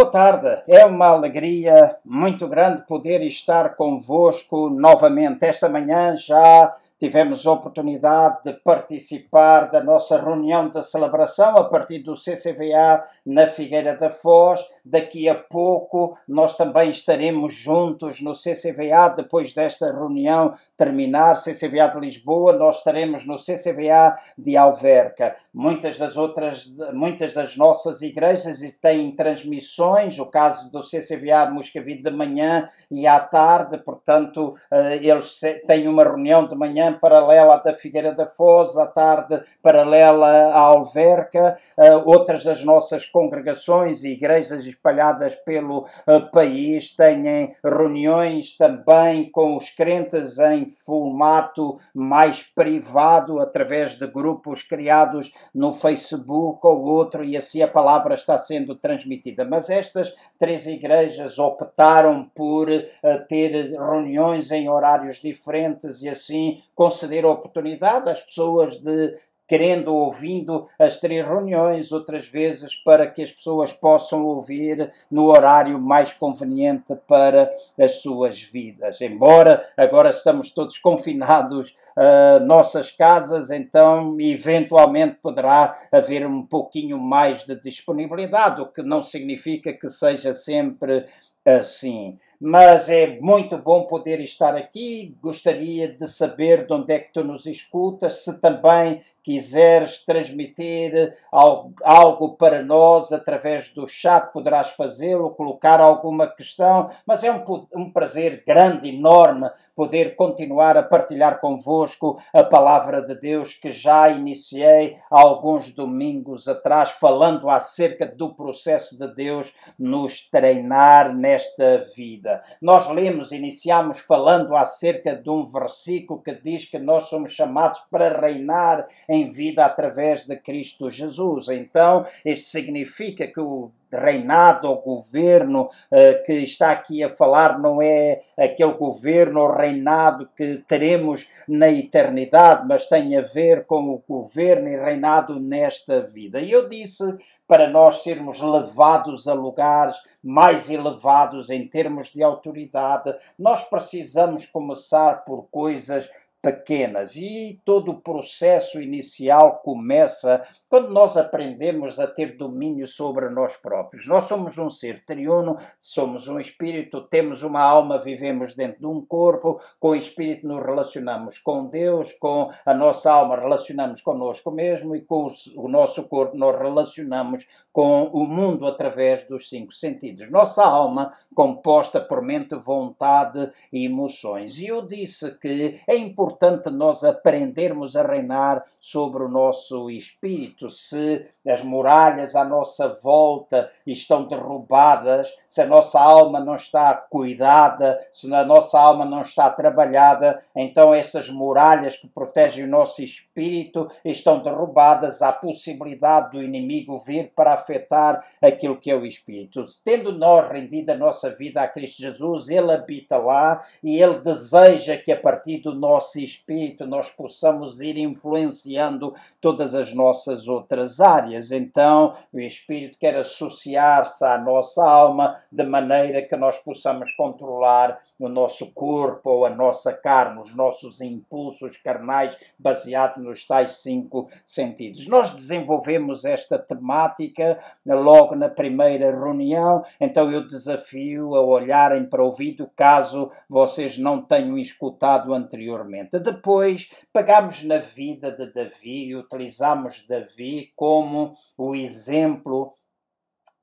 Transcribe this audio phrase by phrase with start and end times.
[0.00, 5.44] Boa tarde, é uma alegria muito grande poder estar convosco novamente.
[5.44, 12.00] Esta manhã já tivemos a oportunidade de participar da nossa reunião de celebração a partir
[12.00, 14.60] do CCVA na Figueira da Foz.
[14.84, 22.00] Daqui a pouco nós também estaremos juntos no CCVA depois desta reunião terminar, CCVA de
[22.00, 25.36] Lisboa, nós estaremos no CCVA de Alverca.
[25.52, 32.02] Muitas das outras, muitas das nossas igrejas têm transmissões, o caso do CCVA de Moscavide
[32.02, 37.56] de manhã e à tarde, portanto, eh, eles têm uma reunião de manhã paralela à
[37.58, 41.58] da Figueira da Foz, à tarde paralela à Alverca.
[41.78, 49.56] Eh, outras das nossas congregações e igrejas espalhadas pelo eh, país têm reuniões também com
[49.56, 57.36] os crentes em formato mais privado, através de grupos criados no Facebook ou outro, e
[57.36, 59.44] assim a palavra está sendo transmitida.
[59.44, 62.80] Mas estas três igrejas optaram por uh,
[63.28, 69.14] ter reuniões em horários diferentes e assim conceder oportunidade às pessoas de
[69.46, 75.78] querendo, ouvindo as três reuniões, outras vezes para que as pessoas possam ouvir no horário
[75.78, 78.98] mais conveniente para as suas vidas.
[78.98, 86.98] Embora agora estamos todos confinados a uh, nossas casas, então eventualmente poderá haver um pouquinho
[86.98, 91.04] mais de disponibilidade, o que não significa que seja sempre
[91.44, 95.14] assim mas é muito bom poder estar aqui.
[95.20, 102.36] Gostaria de saber de onde é que tu nos escutas, se também quiseres transmitir algo
[102.36, 108.42] para nós através do chat, poderás fazê-lo, colocar alguma questão, mas é um, um, prazer
[108.46, 115.20] grande, enorme, poder continuar a partilhar convosco a palavra de Deus que já iniciei há
[115.20, 122.42] alguns domingos atrás, falando acerca do processo de Deus nos treinar nesta vida.
[122.60, 128.20] Nós lemos, iniciamos falando acerca de um versículo que diz que nós somos chamados para
[128.20, 131.48] reinar em vida através de Cristo Jesus.
[131.48, 137.82] Então, isto significa que o reinado ou governo uh, que está aqui a falar não
[137.82, 144.02] é aquele governo ou reinado que teremos na eternidade, mas tem a ver com o
[144.08, 146.40] governo e reinado nesta vida.
[146.40, 147.02] E eu disse
[147.48, 155.24] para nós sermos levados a lugares mais elevados em termos de autoridade, nós precisamos começar
[155.24, 156.08] por coisas
[156.42, 163.56] pequenas e todo o processo inicial começa quando nós aprendemos a ter domínio sobre nós
[163.56, 164.06] próprios.
[164.06, 169.04] Nós somos um ser triuno, somos um espírito, temos uma alma, vivemos dentro de um
[169.04, 174.94] corpo, com o espírito nos relacionamos com Deus, com a nossa alma relacionamos conosco mesmo
[174.94, 180.30] e com o nosso corpo nós relacionamos com o mundo através dos cinco sentidos.
[180.30, 184.58] Nossa alma composta por mente, vontade e emoções.
[184.58, 186.29] E eu disse que é importante
[186.70, 190.70] nós aprendermos a reinar sobre o nosso espírito.
[190.70, 198.00] Se as muralhas à nossa volta estão derrubadas, se a nossa alma não está cuidada,
[198.12, 203.90] se a nossa alma não está trabalhada, então essas muralhas que protegem o nosso espírito
[204.04, 205.22] estão derrubadas.
[205.22, 209.66] Há possibilidade do inimigo vir para afetar aquilo que é o espírito.
[209.84, 214.96] Tendo nós rendido a nossa vida a Cristo Jesus, Ele habita lá e Ele deseja
[214.96, 221.50] que a partir do nosso espírito nós possamos ir influenciando todas as nossas outras áreas.
[221.50, 228.28] Então, o espírito quer associar-se à nossa alma de maneira que nós possamos controlar o
[228.28, 235.08] nosso corpo ou a nossa carne, os nossos impulsos carnais baseados nos tais cinco sentidos.
[235.08, 242.32] Nós desenvolvemos esta temática logo na primeira reunião, então eu desafio a olharem para o
[242.32, 246.18] vídeo caso vocês não tenham escutado anteriormente.
[246.18, 252.74] Depois, pegamos na vida de Davi e utilizamos Davi como o exemplo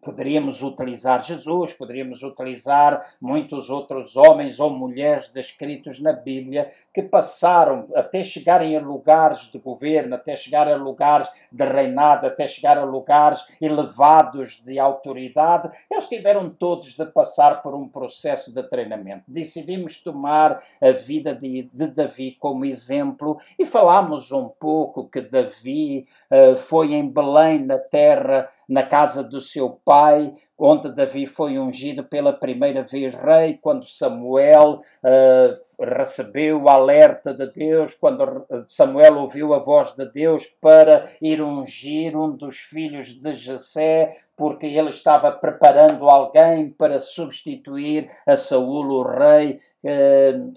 [0.02, 7.88] Poderíamos utilizar Jesus, poderíamos utilizar muitos outros homens ou mulheres descritos na Bíblia que passaram
[7.94, 12.84] até chegarem a lugares de governo, até chegar a lugares de reinado, até chegar a
[12.84, 15.70] lugares elevados de autoridade.
[15.92, 19.26] Eles tiveram todos de passar por um processo de treinamento.
[19.28, 26.08] Decidimos tomar a vida de, de Davi como exemplo e falámos um pouco que Davi
[26.32, 32.04] uh, foi em Belém, na terra na casa do seu pai, onde Davi foi ungido
[32.04, 39.54] pela primeira vez rei, quando Samuel uh, recebeu o alerta de Deus, quando Samuel ouviu
[39.54, 45.32] a voz de Deus para ir ungir um dos filhos de Jessé, porque ele estava
[45.32, 49.60] preparando alguém para substituir a Saul, o rei,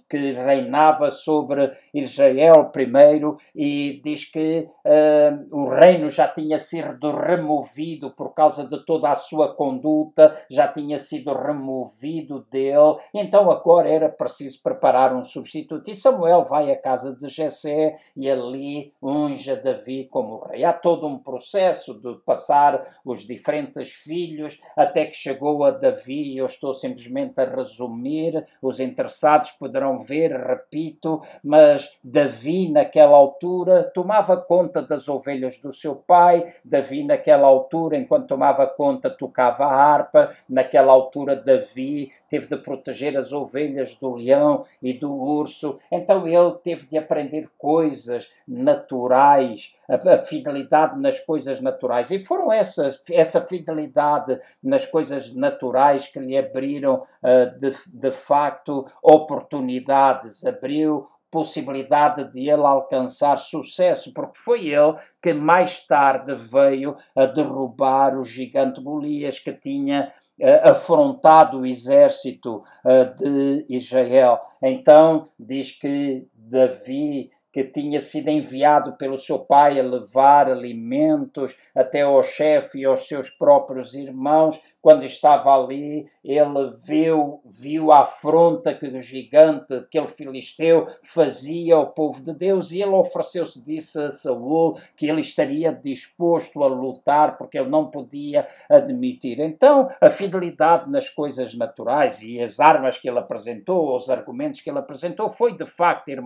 [0.09, 8.11] que reinava sobre Israel primeiro e diz que uh, o reino já tinha sido removido
[8.11, 14.09] por causa de toda a sua conduta, já tinha sido removido dele, então agora era
[14.09, 15.91] preciso preparar um substituto.
[15.91, 20.65] E Samuel vai à casa de Jessé e ali unge Davi como rei.
[20.65, 26.47] Há todo um processo de passar os diferentes filhos até que chegou a Davi, eu
[26.47, 34.83] estou simplesmente a resumir, os interessados poderão ver, repito, mas Davi naquela altura tomava conta
[34.83, 40.93] das ovelhas do seu pai, Davi naquela altura, enquanto tomava conta, tocava a harpa, naquela
[40.93, 46.87] altura Davi teve de proteger as ovelhas do leão e do urso, então ele teve
[46.87, 52.11] de aprender coisas naturais, a, fidelidade nas coisas naturais.
[52.11, 58.87] E foram essas, essa fidelidade nas coisas naturais que lhe abriram, uh, de, de facto,
[59.03, 67.25] oportunidades, abriu possibilidade de ele alcançar sucesso, porque foi ele que mais tarde veio a
[67.25, 74.41] derrubar o gigante Golias que tinha uh, afrontado o exército uh, de Israel.
[74.63, 82.03] Então diz que Davi que tinha sido enviado pelo seu pai a levar alimentos até
[82.03, 88.75] ao chefe e aos seus próprios irmãos, quando estava ali, ele viu, viu a afronta
[88.75, 94.11] que o gigante, aquele filisteu, fazia ao povo de Deus e ele ofereceu-se, disse a
[94.11, 99.39] Saul que ele estaria disposto a lutar porque ele não podia admitir.
[99.41, 104.71] Então, a fidelidade nas coisas naturais e as armas que ele apresentou, os argumentos que
[104.71, 106.21] ele apresentou, foi de facto ter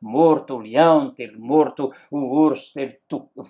[0.00, 3.00] morto o leão, ter morto o urso, ter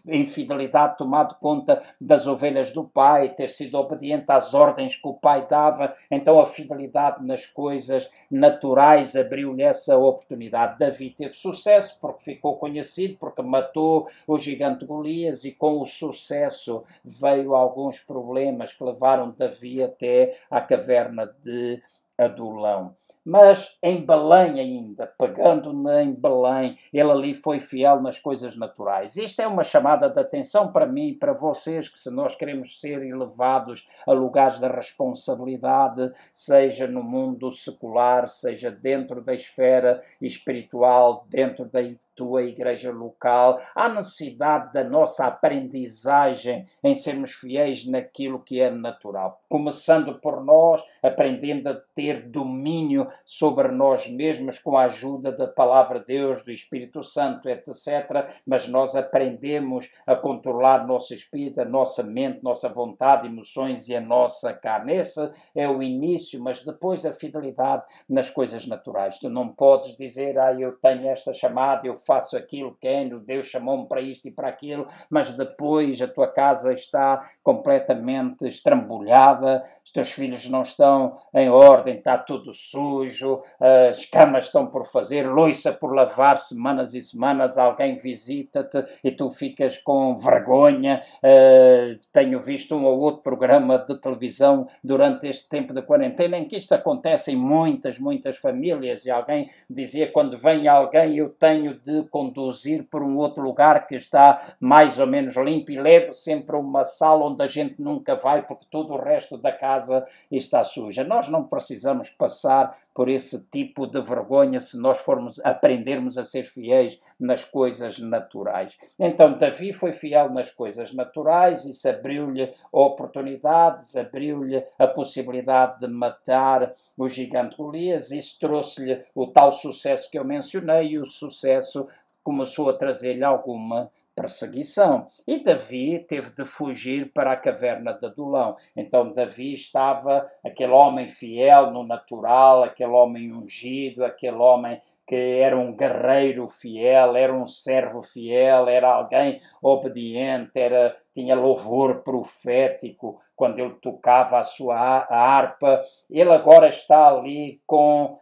[0.07, 5.15] em fidelidade tomado conta das ovelhas do pai, ter sido obediente às ordens que o
[5.15, 10.79] pai dava, então a fidelidade nas coisas naturais abriu-lhe essa oportunidade.
[10.79, 16.85] Davi teve sucesso porque ficou conhecido, porque matou o gigante Golias e com o sucesso
[17.05, 21.83] veio alguns problemas que levaram Davi até à caverna de
[22.17, 22.95] Adulão
[23.31, 29.15] mas em Belém ainda, pegando em Belém, ele ali foi fiel nas coisas naturais.
[29.15, 32.81] Isto é uma chamada de atenção para mim e para vocês, que se nós queremos
[32.81, 41.25] ser elevados a lugares da responsabilidade, seja no mundo secular, seja dentro da esfera espiritual,
[41.29, 41.81] dentro da
[42.21, 49.41] tua igreja local, há necessidade da nossa aprendizagem em sermos fiéis naquilo que é natural.
[49.49, 56.01] Começando por nós, aprendendo a ter domínio sobre nós mesmos com a ajuda da palavra
[56.01, 58.29] de Deus, do Espírito Santo, etc.
[58.47, 64.01] Mas nós aprendemos a controlar nosso espírito, a nossa mente, nossa vontade, emoções e a
[64.01, 64.97] nossa carne.
[64.97, 69.19] Esse é o início, mas depois a fidelidade nas coisas naturais.
[69.19, 73.87] Tu não podes dizer, ah, eu tenho esta chamada, eu faço aquilo, quero, Deus chamou-me
[73.87, 80.11] para isto e para aquilo, mas depois a tua casa está completamente estrambulhada, os teus
[80.11, 83.43] filhos não estão em ordem, está tudo sujo,
[83.91, 89.31] as camas estão por fazer, loiça por lavar semanas e semanas, alguém visita-te e tu
[89.31, 91.03] ficas com vergonha.
[91.17, 96.47] Uh, tenho visto um ou outro programa de televisão durante este tempo de quarentena em
[96.47, 101.75] que isto acontece em muitas, muitas famílias e alguém dizia quando vem alguém eu tenho
[101.75, 106.57] de conduzir por um outro lugar que está mais ou menos limpo e levo sempre
[106.57, 110.65] a uma sala onde a gente nunca vai porque todo o resto da casa está
[110.65, 111.05] suja.
[111.05, 116.45] Nós não precisamos passar por esse tipo de vergonha se nós formos aprendermos a ser
[116.45, 118.77] fiéis nas coisas naturais.
[118.99, 126.75] Então Davi foi fiel nas coisas naturais, isso abriu-lhe oportunidades, abriu-lhe a possibilidade de matar
[126.95, 131.89] o gigante Golias, isso trouxe-lhe o tal sucesso que eu mencionei e o sucesso
[132.23, 133.91] começou a trazer-lhe alguma
[134.21, 135.07] perseguição.
[135.27, 138.57] E Davi teve de fugir para a caverna de Adulão.
[138.77, 145.59] Então Davi estava aquele homem fiel no natural, aquele homem ungido, aquele homem que era
[145.59, 153.59] um guerreiro fiel, era um servo fiel, era alguém obediente, era tinha louvor profético quando
[153.59, 155.83] ele tocava a sua harpa.
[156.09, 158.19] Ele agora está ali com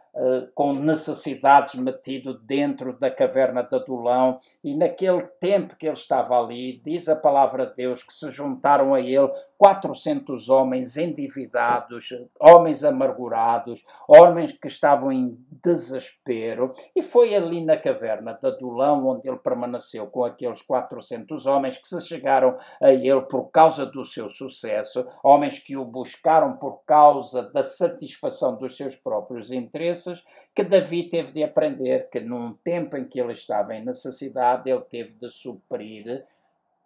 [0.53, 6.81] com necessidades metido dentro da caverna de Adulão, e naquele tempo que ele estava ali,
[6.83, 12.09] diz a palavra de Deus que se juntaram a ele 400 homens endividados,
[12.39, 19.27] homens amargurados, homens que estavam em desespero, e foi ali na caverna de Adulão onde
[19.27, 24.29] ele permaneceu com aqueles 400 homens que se chegaram a ele por causa do seu
[24.29, 30.08] sucesso, homens que o buscaram por causa da satisfação dos seus próprios interesses
[30.55, 34.81] que Davi teve de aprender que num tempo em que ele estava em necessidade, ele
[34.81, 36.25] teve de suprir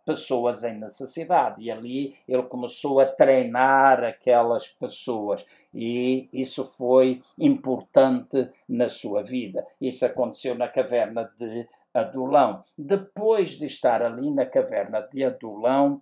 [0.06, 1.62] pessoas em necessidade.
[1.62, 5.46] E ali ele começou a treinar aquelas pessoas.
[5.74, 9.66] E isso foi importante na sua vida.
[9.80, 12.64] Isso aconteceu na caverna de Adulão.
[12.78, 16.02] Depois de estar ali na caverna de Adulão,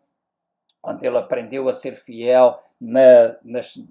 [0.83, 3.37] onde ele aprendeu a ser fiel na,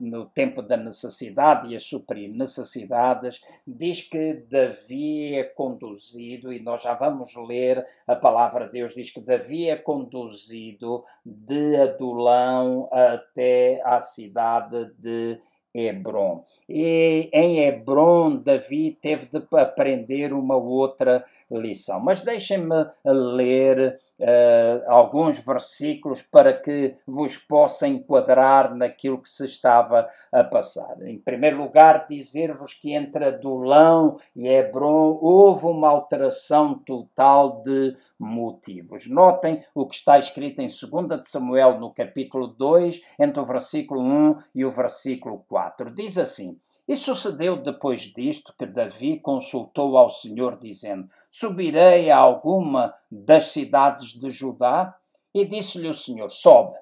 [0.01, 6.83] no tempo da necessidade e a suprir necessidades, diz que Davi é conduzido, e nós
[6.83, 13.81] já vamos ler a palavra de Deus, diz que Davi é conduzido de Adulão até
[13.85, 15.39] a cidade de
[15.73, 16.45] Hebron.
[16.69, 22.01] E em Hebron, Davi teve de aprender uma outra lição.
[22.01, 30.09] Mas deixem-me ler uh, alguns versículos para que vos possa enquadrar naquilo que se estava
[30.31, 30.97] a passar.
[31.03, 39.09] Em primeiro lugar, dizer-vos que entre Adulão e Hebron houve uma alteração total de motivos.
[39.09, 44.01] Notem o que está escrito em 2 de Samuel, no capítulo 2, entre o versículo
[44.01, 45.91] 1 e o versículo 4.
[45.95, 46.59] Diz assim:
[46.91, 54.19] e sucedeu depois disto que Davi consultou ao Senhor, dizendo: Subirei a alguma das cidades
[54.19, 54.97] de Judá?
[55.33, 56.77] E disse-lhe o Senhor: Sobe.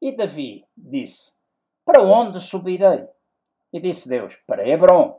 [0.00, 1.32] E Davi disse:
[1.84, 3.06] Para onde subirei?
[3.72, 5.18] E disse Deus: Para Hebron.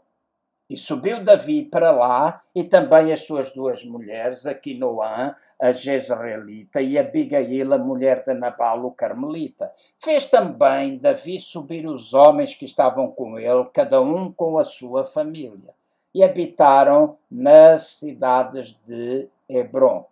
[0.70, 6.98] E subiu Davi para lá, e também as suas duas mulheres, Aquinoã, a Jezreelita, e
[6.98, 9.72] Abigail, a mulher de Nabal, o Carmelita.
[10.04, 15.06] Fez também Davi subir os homens que estavam com ele, cada um com a sua
[15.06, 15.74] família,
[16.16, 20.08] e habitaram nas cidades de Hebron.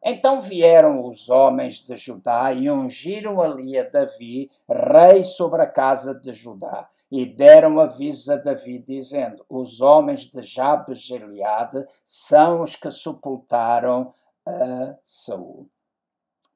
[0.00, 6.14] Então vieram os homens de Judá e ungiram ali a Davi, rei sobre a casa
[6.14, 12.76] de Judá e deram aviso a Davi, dizendo: Os homens de Jabes Gileade são os
[12.76, 14.14] que sepultaram
[14.46, 15.68] a Saul.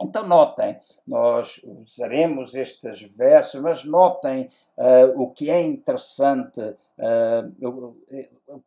[0.00, 7.96] Então, notem, nós usaremos estes versos, mas notem uh, o que é interessante, o,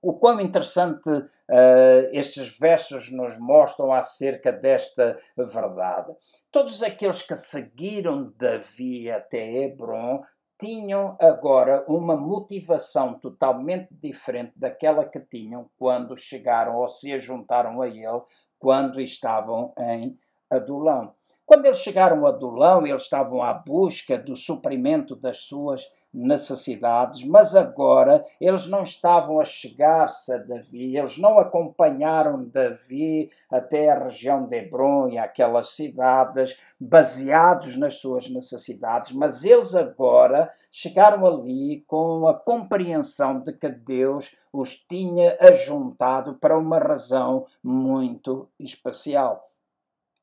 [0.01, 6.13] o quão interessante uh, estes versos nos mostram acerca desta verdade.
[6.51, 10.23] Todos aqueles que seguiram Davi até Hebron
[10.59, 17.87] tinham agora uma motivação totalmente diferente daquela que tinham quando chegaram ou se juntaram a
[17.87, 18.21] ele
[18.59, 20.19] quando estavam em
[20.49, 21.13] Adulão.
[21.45, 27.55] Quando eles chegaram a Adulão, eles estavam à busca do suprimento das suas necessidades, mas
[27.55, 34.47] agora eles não estavam a chegar-se a Davi, eles não acompanharam Davi até a região
[34.47, 42.27] de Hebron e aquelas cidades, baseados nas suas necessidades, mas eles agora chegaram ali com
[42.27, 49.48] a compreensão de que Deus os tinha ajuntado para uma razão muito especial.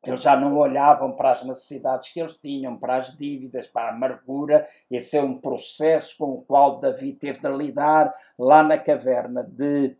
[0.06, 3.94] Eles já não olhavam para as necessidades que eles tinham, para as dívidas, para a
[3.94, 4.68] amargura.
[4.88, 9.96] Esse é um processo com o qual Davi teve de lidar lá na caverna de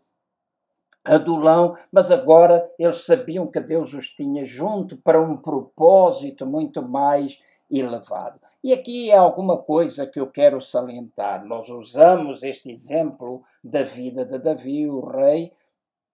[1.03, 7.41] Adulão, mas agora eles sabiam que Deus os tinha junto para um propósito muito mais
[7.71, 8.39] elevado.
[8.63, 11.45] E aqui é alguma coisa que eu quero salientar.
[11.45, 15.53] Nós usamos este exemplo da vida de Davi, o rei,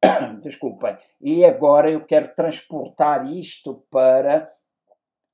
[0.42, 0.98] desculpem.
[1.22, 4.52] E agora eu quero transportar isto para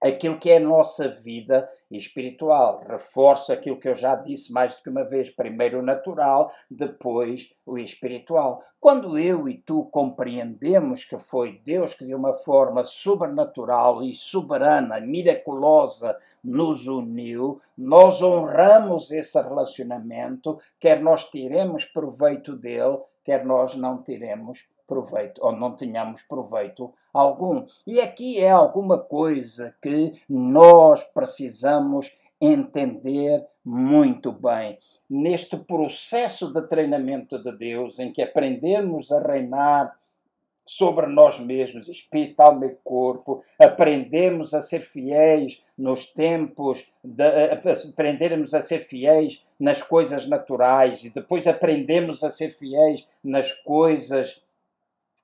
[0.02, 2.84] aquilo que é a nossa vida espiritual.
[2.88, 7.54] Reforço aquilo que eu já disse mais do que uma vez: primeiro o natural, depois
[7.66, 8.64] o espiritual.
[8.80, 15.02] Quando eu e tu compreendemos que foi Deus que de uma forma sobrenatural e soberana,
[15.02, 24.02] miraculosa, nos uniu, nós honramos esse relacionamento, quer nós tiremos proveito dele, quer nós não
[24.02, 27.66] tiremos proveito ou não tenhamos proveito algum.
[27.86, 32.12] E aqui é alguma coisa que nós precisamos
[32.42, 34.80] entender muito bem.
[35.10, 39.99] Neste processo de treinamento de Deus, em que aprendemos a reinar
[40.70, 47.24] sobre nós mesmos, espírito, alma e corpo, aprendemos a ser fiéis nos tempos, de,
[47.90, 54.40] aprendermos a ser fiéis nas coisas naturais e depois aprendemos a ser fiéis nas coisas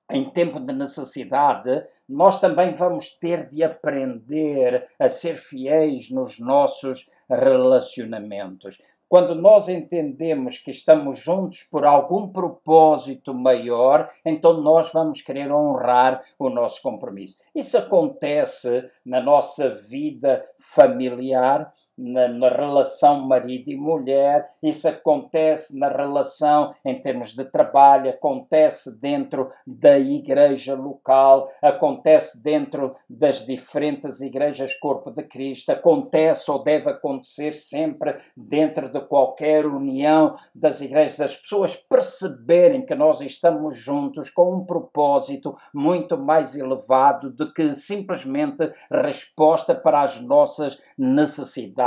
[0.10, 7.08] em tempo de necessidade, nós também vamos ter de aprender a ser fiéis nos nossos
[7.30, 8.80] relacionamentos.
[9.08, 16.24] Quando nós entendemos que estamos juntos por algum propósito maior, então nós vamos querer honrar
[16.40, 17.38] o nosso compromisso.
[17.54, 25.88] Isso acontece na nossa vida familiar, na, na, relação marido e mulher, isso acontece na
[25.88, 34.74] relação em termos de trabalho, acontece dentro da igreja local, acontece dentro das diferentes igrejas
[34.80, 41.36] Corpo de Cristo, acontece ou deve acontecer sempre dentro de qualquer união das igrejas, as
[41.38, 48.72] pessoas perceberem que nós estamos juntos com um propósito muito mais elevado do que simplesmente
[48.92, 51.85] resposta para as nossas necessidades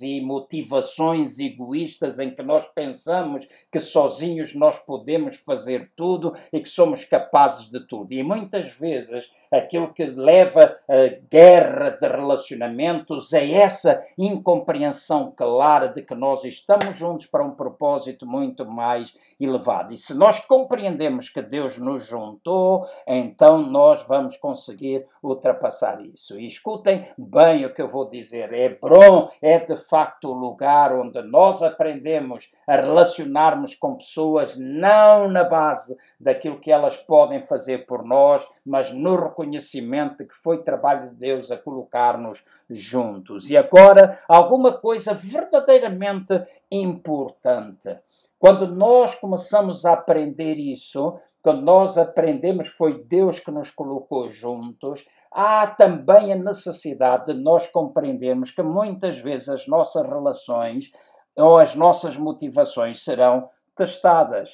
[0.00, 6.68] e motivações egoístas em que nós pensamos que sozinhos nós podemos fazer tudo e que
[6.68, 8.12] somos capazes de tudo.
[8.12, 16.02] E muitas vezes aquilo que leva a guerra de relacionamentos é essa incompreensão clara de
[16.02, 19.92] que nós estamos juntos para um propósito muito mais elevado.
[19.92, 26.38] E se nós compreendemos que Deus nos juntou, então nós vamos conseguir ultrapassar isso.
[26.38, 28.52] E escutem bem o que eu vou dizer.
[28.52, 35.44] Hebron é de facto o lugar onde nós aprendemos a relacionarmos com pessoas não na
[35.44, 41.10] base daquilo que elas podem fazer por nós, mas no reconhecimento de que foi trabalho
[41.10, 43.50] de Deus a colocar-nos juntos.
[43.50, 47.96] E agora, alguma coisa verdadeiramente importante.
[48.38, 55.06] Quando nós começamos a aprender isso, quando nós aprendemos foi Deus que nos colocou juntos,
[55.36, 60.90] há também a necessidade de nós compreendermos que muitas vezes as nossas relações
[61.36, 64.48] ou as nossas motivações serão testadas.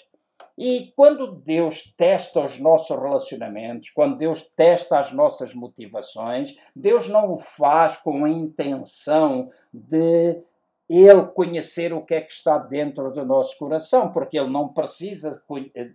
[0.59, 7.33] E quando Deus testa os nossos relacionamentos, quando Deus testa as nossas motivações, Deus não
[7.33, 10.43] o faz com a intenção de
[10.89, 15.43] ele conhecer o que é que está dentro do nosso coração, porque ele não precisa,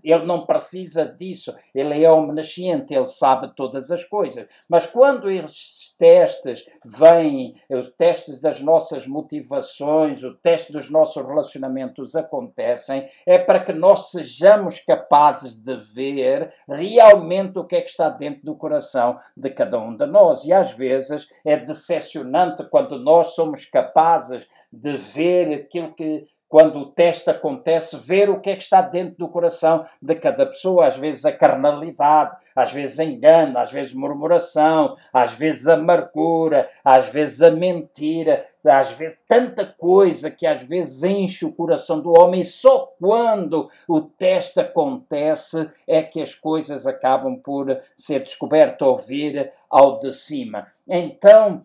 [0.03, 1.56] ele não precisa disso.
[1.74, 4.48] Ele é omnisciente, ele sabe todas as coisas.
[4.67, 12.15] Mas quando estes testes vêm, os testes das nossas motivações, o teste dos nossos relacionamentos
[12.15, 18.09] acontecem, é para que nós sejamos capazes de ver realmente o que é que está
[18.09, 20.46] dentro do coração de cada um de nós.
[20.46, 26.86] E às vezes é decepcionante quando nós somos capazes de ver aquilo que, quando o
[26.92, 30.88] teste acontece, ver o que é que está dentro do coração de cada pessoa.
[30.88, 37.42] Às vezes a carnalidade, às vezes engano, às vezes murmuração, às vezes amargura, às vezes
[37.42, 42.42] a mentira, às vezes tanta coisa que às vezes enche o coração do homem.
[42.42, 48.98] E só quando o teste acontece é que as coisas acabam por ser descobertas ou
[48.98, 50.68] vir ao de cima.
[50.88, 51.64] Então,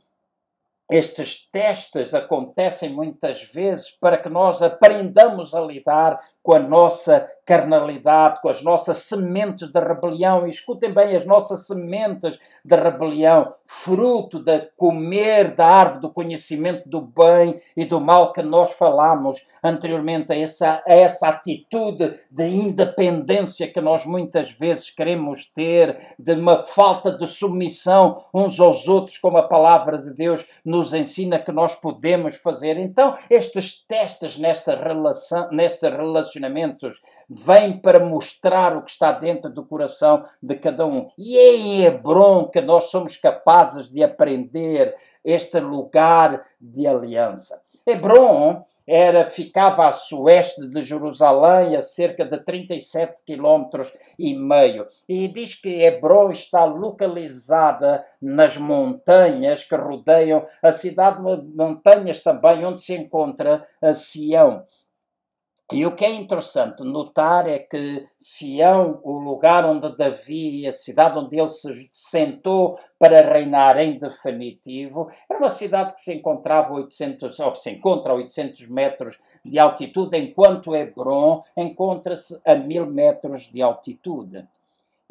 [0.91, 8.41] estes testes acontecem muitas vezes para que nós aprendamos a lidar com a nossa carnalidade,
[8.41, 10.47] com as nossas sementes de rebelião.
[10.47, 16.89] E escutem bem, as nossas sementes de rebelião, fruto de comer da árvore do conhecimento
[16.89, 22.47] do bem e do mal que nós falamos anteriormente, a essa, a essa atitude de
[22.49, 29.19] independência que nós muitas vezes queremos ter, de uma falta de submissão uns aos outros,
[29.19, 32.77] como a palavra de Deus nos ensina que nós podemos fazer.
[32.77, 35.89] Então, estes testes nessa relação, nessa
[36.33, 41.11] relacionamentos vem para mostrar o que está dentro do coração de cada um.
[41.19, 47.61] E é em Hebron que nós somos capazes de aprender este lugar de aliança.
[47.87, 54.87] Hebron era ficava a sueste de Jerusalém, a cerca de 37 quilómetros e meio.
[55.09, 61.23] E diz que Hebron está localizada nas montanhas que rodeiam a cidade,
[61.55, 64.65] montanhas também onde se encontra a Sião.
[65.71, 71.19] E o que é interessante notar é que Sião, o lugar onde Davi, a cidade
[71.19, 77.41] onde ele se sentou para reinar em definitivo, era uma cidade que se encontrava 800,
[77.41, 83.63] ou se encontra a 800 metros de altitude, enquanto Hebron encontra-se a mil metros de
[83.63, 84.47] altitude.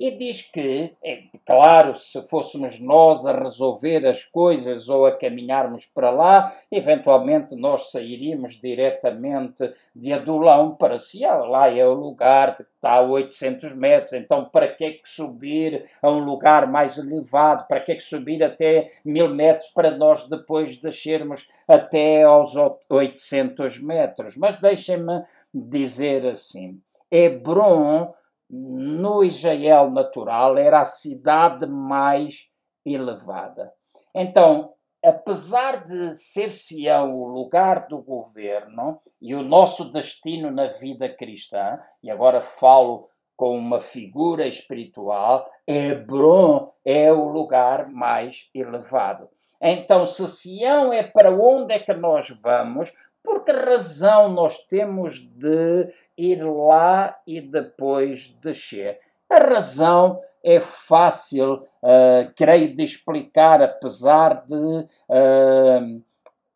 [0.01, 5.85] E diz que, é claro, se fôssemos nós a resolver as coisas ou a caminharmos
[5.85, 11.45] para lá, eventualmente nós sairíamos diretamente de Adulão para Sião.
[11.45, 15.85] Lá é o lugar que está a 800 metros, então para que é que subir
[16.01, 17.67] a um lugar mais elevado?
[17.67, 22.55] Para que é que subir até mil metros para nós depois descermos até aos
[22.89, 24.35] 800 metros?
[24.35, 25.21] Mas deixem-me
[25.53, 28.15] dizer assim, Hebron
[28.51, 32.47] no Israel natural, era a cidade mais
[32.85, 33.71] elevada.
[34.13, 41.07] Então, apesar de ser Sião o lugar do governo e o nosso destino na vida
[41.07, 49.29] cristã, e agora falo com uma figura espiritual, Hebron é o lugar mais elevado.
[49.61, 52.91] Então, se Sião é para onde é que nós vamos,
[53.23, 58.99] por que razão nós temos de ir lá e depois descer?
[59.29, 66.03] A razão é fácil, uh, creio, de explicar, apesar de uh,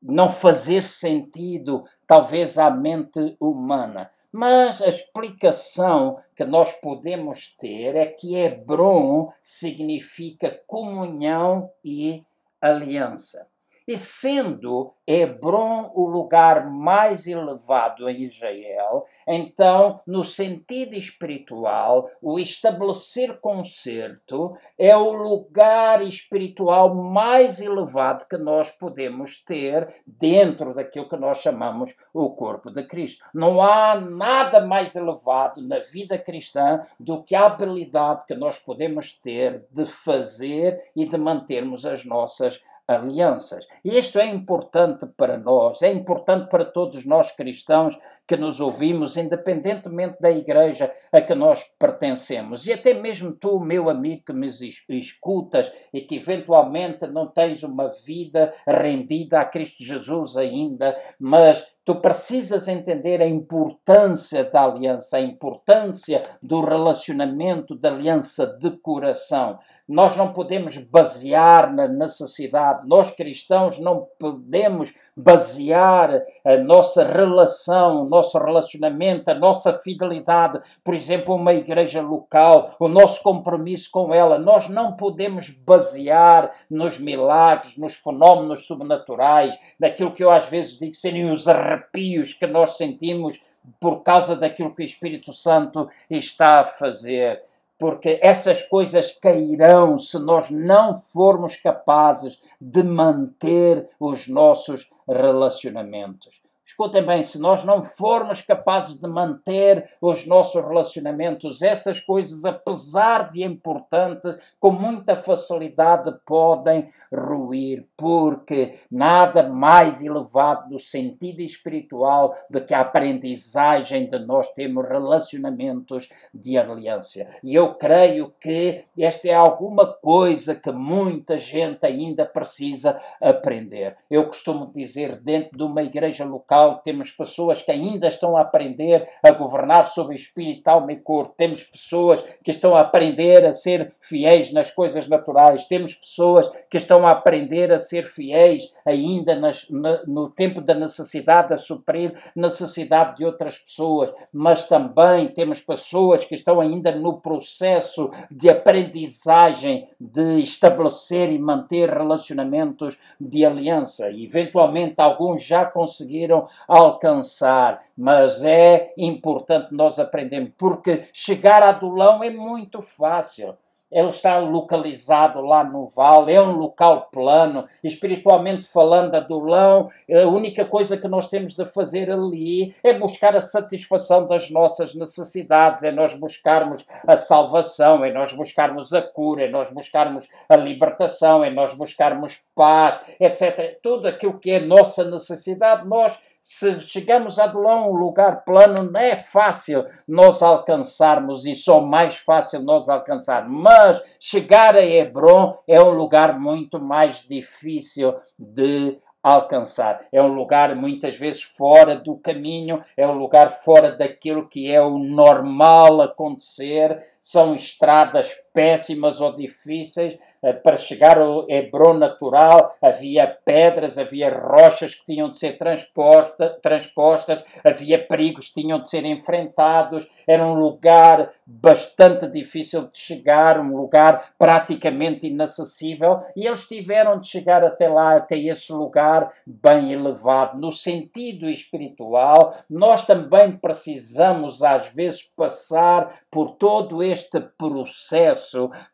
[0.01, 4.11] não fazer sentido, talvez, à mente humana.
[4.31, 12.23] Mas a explicação que nós podemos ter é que Hebron significa comunhão e
[12.59, 13.47] aliança.
[13.87, 23.39] E sendo Hebron o lugar mais elevado em Israel, então, no sentido espiritual, o estabelecer
[23.39, 31.39] concerto é o lugar espiritual mais elevado que nós podemos ter dentro daquilo que nós
[31.39, 33.23] chamamos o corpo de Cristo.
[33.33, 39.13] Não há nada mais elevado na vida cristã do que a habilidade que nós podemos
[39.13, 43.65] ter de fazer e de mantermos as nossas alianças.
[43.83, 49.17] E isto é importante para nós, é importante para todos nós cristãos que nos ouvimos,
[49.17, 52.65] independentemente da igreja a que nós pertencemos.
[52.65, 54.49] E até mesmo tu, meu amigo que me
[54.89, 61.93] escutas e que eventualmente não tens uma vida rendida a Cristo Jesus ainda, mas Tu
[62.01, 69.59] precisas entender a importância da aliança, a importância do relacionamento, da aliança de coração.
[69.87, 78.09] Nós não podemos basear na necessidade, nós cristãos não podemos basear a nossa relação, o
[78.09, 84.37] nosso relacionamento, a nossa fidelidade, por exemplo, uma igreja local, o nosso compromisso com ela.
[84.37, 90.95] Nós não podemos basear nos milagres, nos fenómenos sobrenaturais, naquilo que eu às vezes digo
[90.95, 93.39] serem os arrepios que nós sentimos
[93.79, 97.41] por causa daquilo que o Espírito Santo está a fazer
[97.77, 106.33] porque essas coisas cairão se nós não formos capazes de manter os nossos relacionamentos.
[106.75, 113.31] Escutem bem, se nós não formos capazes de manter os nossos relacionamentos, essas coisas, apesar
[113.31, 122.59] de importantes, com muita facilidade podem ruir, porque nada mais elevado no sentido espiritual do
[122.59, 127.25] que a aprendizagem de nós termos relacionamentos de aliança.
[127.43, 133.95] E eu creio que esta é alguma coisa que muita gente ainda precisa aprender.
[134.09, 139.07] Eu costumo dizer, dentro de uma igreja local, temos pessoas que ainda estão a aprender
[139.23, 141.35] a governar sobre espírito, alma e corpo.
[141.37, 145.65] Temos pessoas que estão a aprender a ser fiéis nas coisas naturais.
[145.67, 151.53] Temos pessoas que estão a aprender a ser fiéis ainda nas, no tempo da necessidade,
[151.53, 158.11] a suprir necessidade de outras pessoas, mas também temos pessoas que estão ainda no processo
[158.29, 164.09] de aprendizagem de estabelecer e manter relacionamentos de aliança.
[164.09, 172.23] E, eventualmente, alguns já conseguiram alcançar, mas é importante nós aprendermos, porque chegar a Adulão
[172.23, 173.55] é muito fácil
[173.95, 180.65] ele está localizado lá no vale, é um local plano, espiritualmente falando, Adulão, a única
[180.65, 185.91] coisa que nós temos de fazer ali é buscar a satisfação das nossas necessidades, é
[185.91, 191.49] nós buscarmos a salvação, é nós buscarmos a cura, é nós buscarmos a libertação, é
[191.49, 193.79] nós buscarmos paz, etc.
[193.81, 196.13] Tudo aquilo que é nossa necessidade, nós
[196.47, 202.17] se chegamos a Belém, um lugar plano, não é fácil nós alcançarmos e só mais
[202.17, 203.49] fácil nós alcançar.
[203.49, 210.05] Mas chegar a Hebron é um lugar muito mais difícil de alcançar.
[210.11, 214.79] É um lugar muitas vezes fora do caminho, é um lugar fora daquilo que é
[214.79, 223.27] o normal acontecer, são estradas péssimas ou difíceis, eh, para chegar ao Hebron natural havia
[223.27, 229.03] pedras, havia rochas que tinham de ser transposta, transpostas, havia perigos que tinham de ser
[229.03, 237.19] enfrentados, era um lugar bastante difícil de chegar, um lugar praticamente inacessível, e eles tiveram
[237.19, 240.57] de chegar até lá, até esse lugar bem elevado.
[240.57, 248.44] No sentido espiritual, nós também precisamos às vezes passar por todo este processo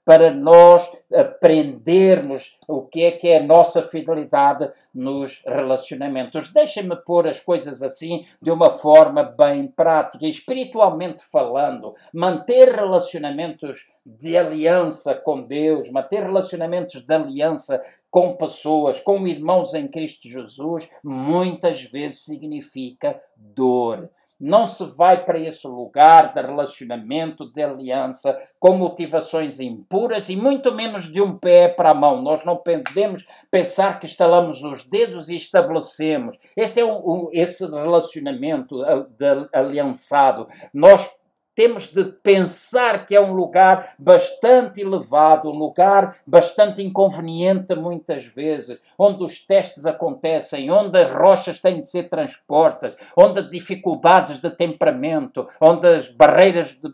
[0.06, 6.52] para nós aprendermos o que é que é a nossa fidelidade nos relacionamentos.
[6.52, 10.26] Deixem-me pôr as coisas assim de uma forma bem prática.
[10.26, 19.26] Espiritualmente falando, manter relacionamentos de aliança com Deus, manter relacionamentos de aliança com pessoas, com
[19.26, 24.10] irmãos em Cristo Jesus, muitas vezes significa dor
[24.42, 30.74] não se vai para esse lugar de relacionamento, de aliança, com motivações impuras e muito
[30.74, 32.22] menos de um pé para a mão.
[32.24, 36.38] Nós não podemos pensar que instalamos os dedos e estabelecemos.
[36.58, 38.84] Este é um, um, esse relacionamento
[39.18, 40.48] de aliançado.
[40.74, 41.08] Nós
[41.56, 48.80] temos de pensar que é um lugar bastante elevado, um lugar bastante inconveniente muitas vezes,
[48.98, 54.50] onde os testes acontecem, onde as rochas têm de ser transportadas, onde as dificuldades de
[54.50, 56.94] temperamento, onde as barreiras de,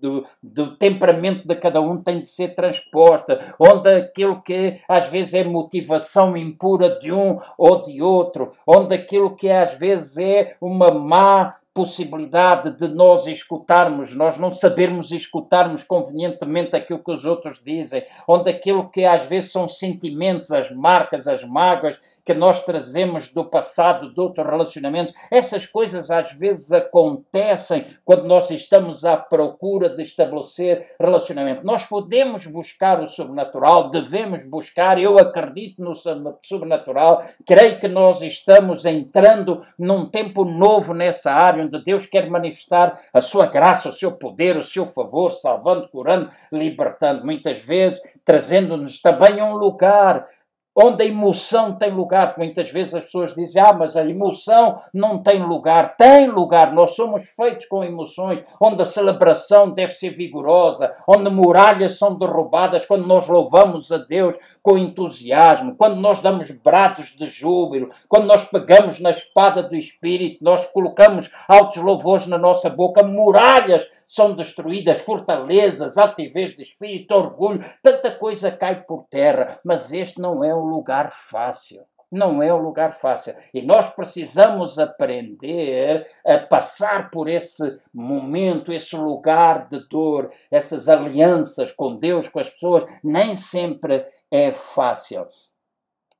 [0.00, 5.32] do, do, temperamento de cada um tem de ser transposta, onde aquilo que às vezes
[5.32, 10.92] é motivação impura de um ou de outro, onde aquilo que às vezes é uma
[10.92, 18.06] má possibilidade de nós escutarmos, nós não sabermos escutarmos convenientemente aquilo que os outros dizem,
[18.28, 23.44] onde aquilo que às vezes são sentimentos, as marcas, as mágoas, que nós trazemos do
[23.44, 25.14] passado, de outros relacionamentos.
[25.30, 31.64] Essas coisas às vezes acontecem quando nós estamos à procura de estabelecer relacionamento.
[31.64, 35.94] Nós podemos buscar o sobrenatural, devemos buscar, eu acredito no
[36.42, 43.00] sobrenatural, creio que nós estamos entrando num tempo novo nessa área, onde Deus quer manifestar
[43.12, 49.00] a sua graça, o seu poder, o seu favor, salvando, curando, libertando, muitas vezes trazendo-nos
[49.00, 50.26] também a um lugar
[50.74, 52.34] onde a emoção tem lugar.
[52.36, 55.96] Muitas vezes as pessoas dizem: Ah, mas a emoção não tem lugar.
[55.96, 61.98] Tem lugar, nós somos feitos com emoções, onde a celebração deve ser vigorosa, onde muralhas
[61.98, 67.90] são derrubadas quando nós louvamos a Deus com entusiasmo, quando nós damos brados de júbilo,
[68.08, 73.86] quando nós pegamos na espada do Espírito, nós colocamos altos louvores na nossa boca, muralhas
[74.06, 79.60] são destruídas fortalezas, altivez de espírito, orgulho, tanta coisa cai por terra.
[79.62, 81.82] Mas este não é um lugar fácil.
[82.10, 83.34] Não é um lugar fácil.
[83.52, 91.72] E nós precisamos aprender a passar por esse momento, esse lugar de dor, essas alianças
[91.72, 92.84] com Deus, com as pessoas.
[93.02, 95.28] Nem sempre é fácil.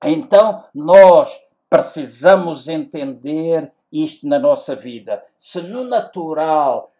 [0.04, 1.36] Então, nós
[1.68, 5.20] precisamos entender isto na nossa vida.
[5.36, 6.92] Se no natural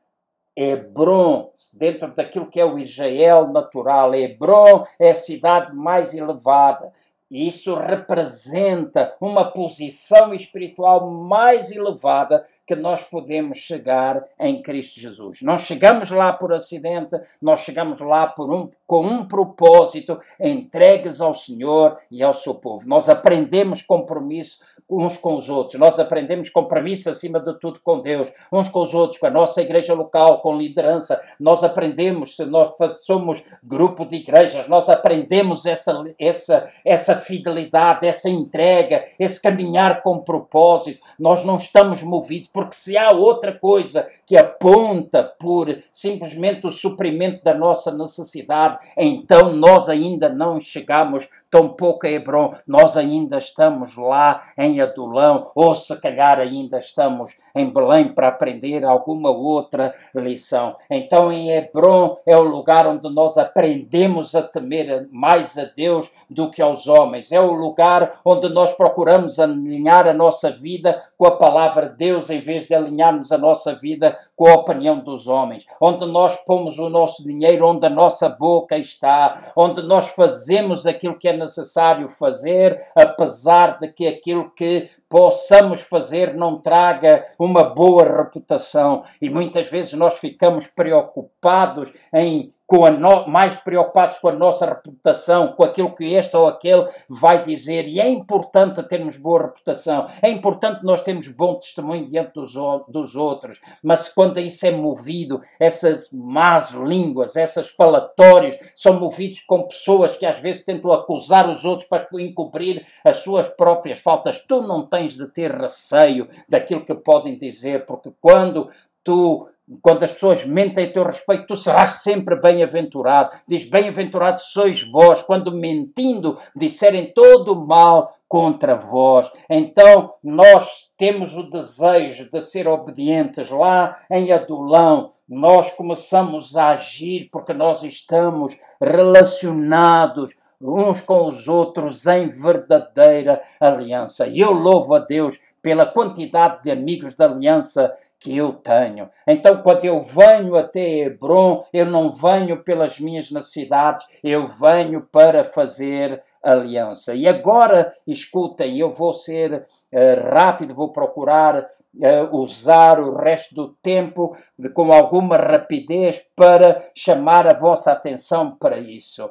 [0.57, 6.93] Hebron, dentro daquilo que é o Israel natural, Hebron é a cidade mais elevada.
[7.31, 15.43] Isso representa uma posição espiritual mais elevada que nós podemos chegar em Cristo Jesus.
[15.43, 21.35] Nós chegamos lá por acidente, nós chegamos lá por um, com um propósito entregues ao
[21.35, 22.87] Senhor e ao seu povo.
[22.87, 25.81] Nós aprendemos compromisso uns com os outros.
[25.81, 29.63] Nós aprendemos compromisso acima de tudo com Deus, uns com os outros, com a nossa
[29.63, 31.21] igreja local, com liderança.
[31.41, 32.73] Nós aprendemos, se nós
[33.05, 40.19] somos grupo de igrejas, nós aprendemos essa, essa, essa fidelidade, essa entrega, esse caminhar com
[40.19, 41.01] propósito.
[41.19, 47.43] Nós não estamos movidos, porque se há outra coisa que aponta por simplesmente o suprimento
[47.43, 54.43] da nossa necessidade, então nós ainda não chegamos tampouco a Hebron, nós ainda estamos lá
[54.59, 60.75] em Adulão, ou se calhar ainda estamos em Belém para aprender alguma outra lição.
[60.91, 66.51] Então, em Hebron é o lugar onde nós aprendemos a temer mais a Deus do
[66.51, 67.31] que aos homens.
[67.31, 72.31] É o lugar onde nós procuramos alinhar a nossa vida com a palavra de Deus
[72.31, 75.65] em vez de alinharmos a nossa vida com a opinião dos homens.
[75.81, 81.17] Onde nós pomos o nosso dinheiro onde a nossa boca está, onde nós fazemos aquilo
[81.17, 88.03] que é necessário fazer, apesar de que aquilo que possamos fazer não traga uma boa
[88.03, 89.05] reputação.
[89.23, 93.27] E muitas vezes nós ficamos preocupados em com a no...
[93.29, 97.87] mais preocupados com a nossa reputação, com aquilo que este ou aquele vai dizer.
[97.87, 102.55] E é importante termos boa reputação, é importante nós termos bom testemunho diante dos,
[102.89, 109.69] dos outros, mas quando isso é movido, essas más línguas, esses falatórios, são movidos com
[109.69, 114.63] pessoas que às vezes tentam acusar os outros para encobrir as suas próprias faltas, tu
[114.63, 118.71] não tens de ter receio daquilo que podem dizer, porque quando
[119.05, 119.49] tu
[119.81, 123.31] quando as pessoas mentem a teu respeito, tu serás sempre bem-aventurado.
[123.49, 129.31] Diz: Bem-aventurado sois vós, quando mentindo disserem todo o mal contra vós.
[129.49, 135.13] Então nós temos o desejo de ser obedientes lá em Adulão.
[135.27, 144.27] Nós começamos a agir porque nós estamos relacionados uns com os outros em verdadeira aliança.
[144.27, 149.11] E eu louvo a Deus pela quantidade de amigos da aliança que eu tenho.
[149.27, 155.45] Então, quando eu venho até Hebron, eu não venho pelas minhas necessidades, eu venho para
[155.45, 157.15] fazer aliança.
[157.15, 163.69] E agora, escutem, eu vou ser uh, rápido, vou procurar uh, usar o resto do
[163.83, 164.37] tempo
[164.73, 169.29] com alguma rapidez para chamar a vossa atenção para isso.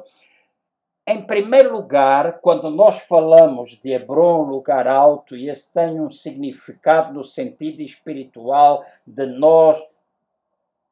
[1.06, 7.12] Em primeiro lugar, quando nós falamos de Hebron, lugar alto, e esse tem um significado
[7.12, 9.78] no sentido espiritual de nós,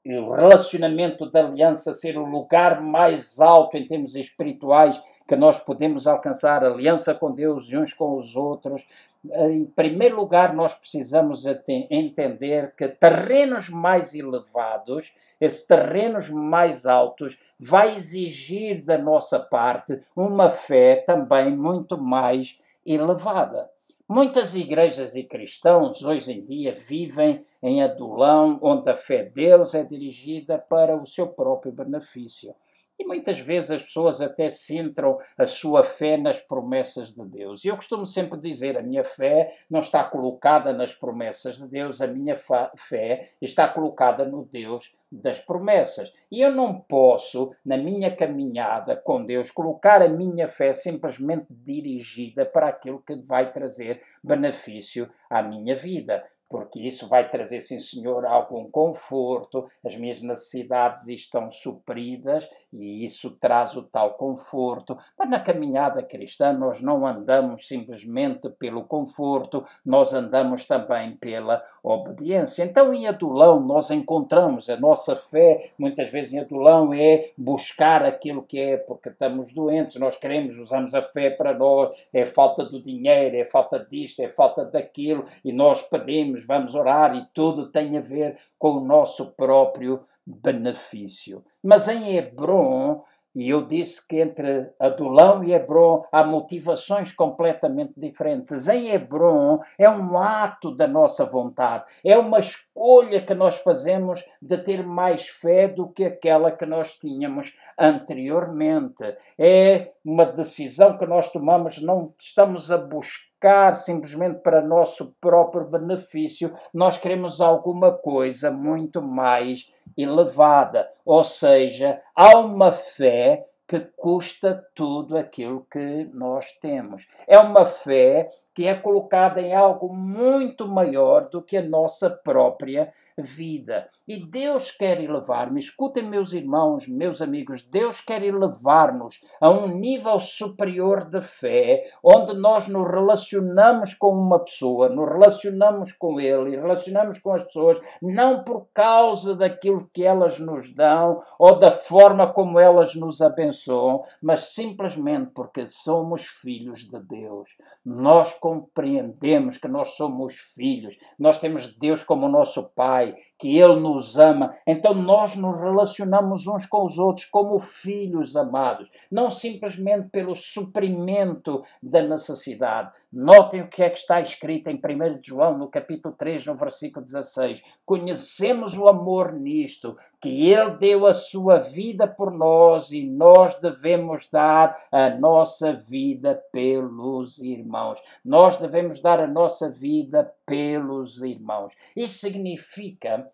[0.05, 6.07] o relacionamento da aliança ser o lugar mais alto em termos espirituais que nós podemos
[6.07, 8.85] alcançar, aliança com Deus e uns com os outros.
[9.25, 11.45] Em primeiro lugar, nós precisamos
[11.89, 20.51] entender que terrenos mais elevados, esses terrenos mais altos, vai exigir da nossa parte uma
[20.51, 23.71] fé também muito mais elevada.
[24.09, 29.85] Muitas igrejas e cristãos hoje em dia vivem em adulão, onde a fé deles é
[29.85, 32.53] dirigida para o seu próprio benefício.
[32.99, 37.65] E muitas vezes as pessoas até centram a sua fé nas promessas de Deus.
[37.65, 42.01] E eu costumo sempre dizer: a minha fé não está colocada nas promessas de Deus,
[42.01, 42.37] a minha
[42.77, 46.13] fé está colocada no Deus das promessas.
[46.31, 52.47] E eu não posso, na minha caminhada com Deus, colocar a minha fé simplesmente dirigida
[52.47, 58.27] para aquilo que vai trazer benefício à minha vida porque isso vai trazer, sim senhor,
[58.27, 64.99] algum conforto, as minhas necessidades estão supridas e isso traz o tal conforto.
[65.19, 72.65] Mas na caminhada cristã nós não andamos simplesmente pelo conforto, nós andamos também pela obediência.
[72.65, 78.43] Então em Adulão nós encontramos a nossa fé, muitas vezes em Adulão é buscar aquilo
[78.43, 82.79] que é, porque estamos doentes, nós queremos, usamos a fé para nós, é falta do
[82.79, 87.97] dinheiro, é falta disto, é falta daquilo, e nós pedimos, vamos orar e tudo tem
[87.97, 91.45] a ver com o nosso próprio benefício.
[91.63, 98.69] Mas em Hebron, e eu disse que entre Adulão e Hebron há motivações completamente diferentes.
[98.69, 104.59] Em Hebron é um ato da nossa vontade, é uma escolha que nós fazemos de
[104.59, 109.17] ter mais fé do que aquela que nós tínhamos anteriormente.
[109.39, 113.32] É uma decisão que nós tomamos, não estamos a buscar
[113.75, 120.89] simplesmente para nosso próprio benefício, nós queremos alguma coisa muito mais elevada.
[121.05, 127.07] Ou seja, há uma fé que custa tudo aquilo que nós temos.
[127.27, 132.93] É uma fé que é colocada em algo muito maior do que a nossa própria
[133.19, 133.89] vida.
[134.07, 135.61] E Deus quer elevar-me.
[135.61, 142.35] Escutem, meus irmãos, meus amigos, Deus quer elevar-nos a um nível superior de fé, onde
[142.35, 148.43] nós nos relacionamos com uma pessoa, nos relacionamos com Ele, relacionamos com as pessoas, não
[148.43, 154.53] por causa daquilo que elas nos dão ou da forma como elas nos abençoam, mas
[154.53, 157.49] simplesmente porque somos filhos de Deus.
[157.85, 163.81] Nós compreendemos que nós somos filhos, nós temos Deus como nosso Pai guy que Ele
[163.81, 164.55] nos ama.
[164.65, 171.65] Então nós nos relacionamos uns com os outros como filhos amados, não simplesmente pelo suprimento
[171.83, 172.93] da necessidade.
[173.13, 177.05] Notem o que é que está escrito em 1 João, no capítulo 3, no versículo
[177.05, 177.61] 16.
[177.85, 184.29] Conhecemos o amor nisto, que Ele deu a sua vida por nós e nós devemos
[184.31, 187.99] dar a nossa vida pelos irmãos.
[188.25, 191.75] Nós devemos dar a nossa vida pelos irmãos.
[191.97, 193.29] Isso significa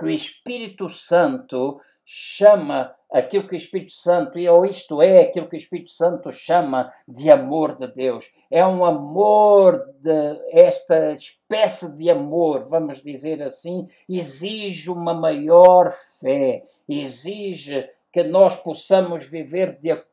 [0.00, 5.56] que o Espírito Santo chama aquilo que o Espírito Santo, ou isto é aquilo que
[5.56, 8.32] o Espírito Santo chama de amor de Deus.
[8.50, 16.64] É um amor de esta espécie de amor, vamos dizer assim, exige uma maior fé,
[16.88, 20.09] exige que nós possamos viver de acordo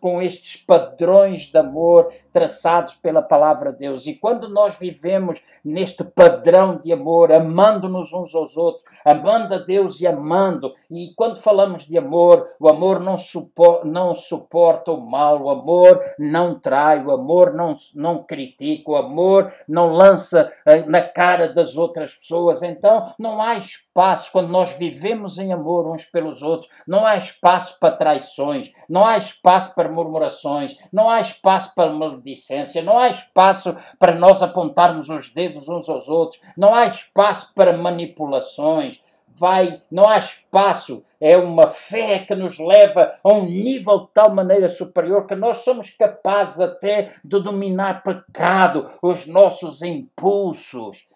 [0.00, 4.06] com estes padrões de amor traçados pela palavra de Deus.
[4.06, 10.00] E quando nós vivemos neste padrão de amor, amando-nos uns aos outros, amando a Deus
[10.00, 15.42] e amando, e quando falamos de amor, o amor não, suporta, não suporta o mal,
[15.42, 21.02] o amor não trai, o amor não, não critica, o amor não lança eh, na
[21.02, 22.62] cara das outras pessoas.
[22.62, 27.78] Então, não há espaço quando nós vivemos em amor uns pelos outros, não há espaço
[27.80, 29.18] para traições, não há
[29.48, 35.32] espaço para murmurações, não há espaço para maledicência, não há espaço para nós apontarmos os
[35.32, 39.00] dedos uns aos outros, não há espaço para manipulações.
[39.40, 44.34] Vai, não há espaço, é uma fé que nos leva a um nível de tal
[44.34, 51.06] maneira superior que nós somos capazes até de dominar pecado, os nossos impulsos,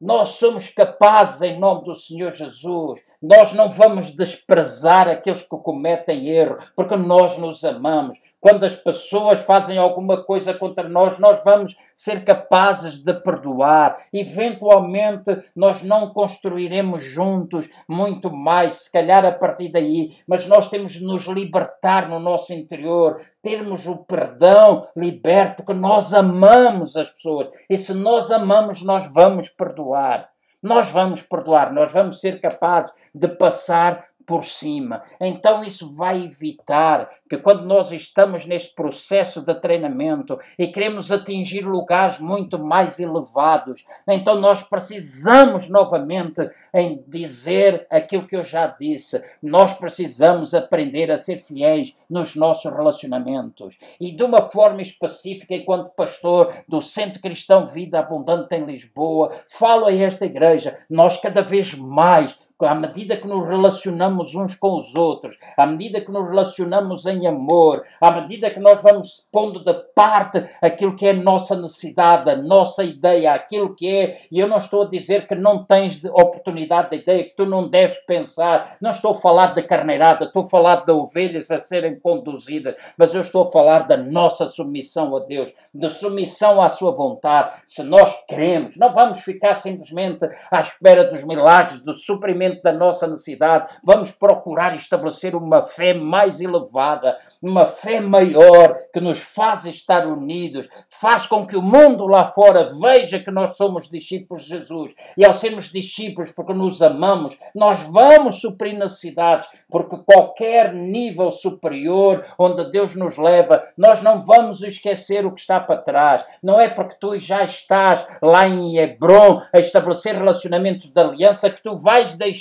[0.00, 6.28] nós somos capazes, em nome do Senhor Jesus, nós não vamos desprezar aqueles que cometem
[6.28, 8.18] erro, porque nós nos amamos.
[8.40, 13.98] Quando as pessoas fazem alguma coisa contra nós, nós vamos ser capazes de perdoar.
[14.12, 20.92] Eventualmente, nós não construiremos juntos muito mais, se calhar a partir daí, mas nós temos
[20.92, 27.48] de nos libertar no nosso interior, termos o perdão liberto, porque nós amamos as pessoas.
[27.68, 30.30] E se nós amamos, nós vamos perdoar.
[30.62, 35.02] Nós vamos perdoar, nós vamos ser capazes de passar por cima.
[35.18, 41.62] Então isso vai evitar que quando nós estamos neste processo de treinamento e queremos atingir
[41.62, 49.22] lugares muito mais elevados, então nós precisamos novamente em dizer aquilo que eu já disse.
[49.42, 53.76] Nós precisamos aprender a ser fiéis nos nossos relacionamentos.
[53.98, 59.86] E de uma forma específica, enquanto pastor do Centro Cristão Vida Abundante em Lisboa, falo
[59.86, 64.94] a esta igreja, nós cada vez mais à medida que nos relacionamos uns com os
[64.94, 69.74] outros, à medida que nos relacionamos em amor, à medida que nós vamos pondo de
[69.94, 74.58] parte aquilo que é nossa necessidade, a nossa ideia, aquilo que é, e eu não
[74.58, 78.90] estou a dizer que não tens oportunidade de ideia, que tu não deves pensar, não
[78.90, 83.20] estou a falar da carneirada, estou a falar de ovelhas a serem conduzidas, mas eu
[83.20, 87.60] estou a falar da nossa submissão a Deus, de submissão à sua vontade.
[87.66, 93.06] Se nós queremos, não vamos ficar simplesmente à espera dos milagres, do suprimento da nossa
[93.06, 100.06] necessidade, vamos procurar estabelecer uma fé mais elevada, uma fé maior que nos faz estar
[100.06, 104.92] unidos, faz com que o mundo lá fora veja que nós somos discípulos de Jesus.
[105.16, 112.24] E ao sermos discípulos, porque nos amamos, nós vamos suprir necessidades, porque qualquer nível superior
[112.38, 116.24] onde Deus nos leva, nós não vamos esquecer o que está para trás.
[116.42, 121.62] Não é porque tu já estás lá em Hebron a estabelecer relacionamentos de aliança que
[121.62, 122.37] tu vais deixar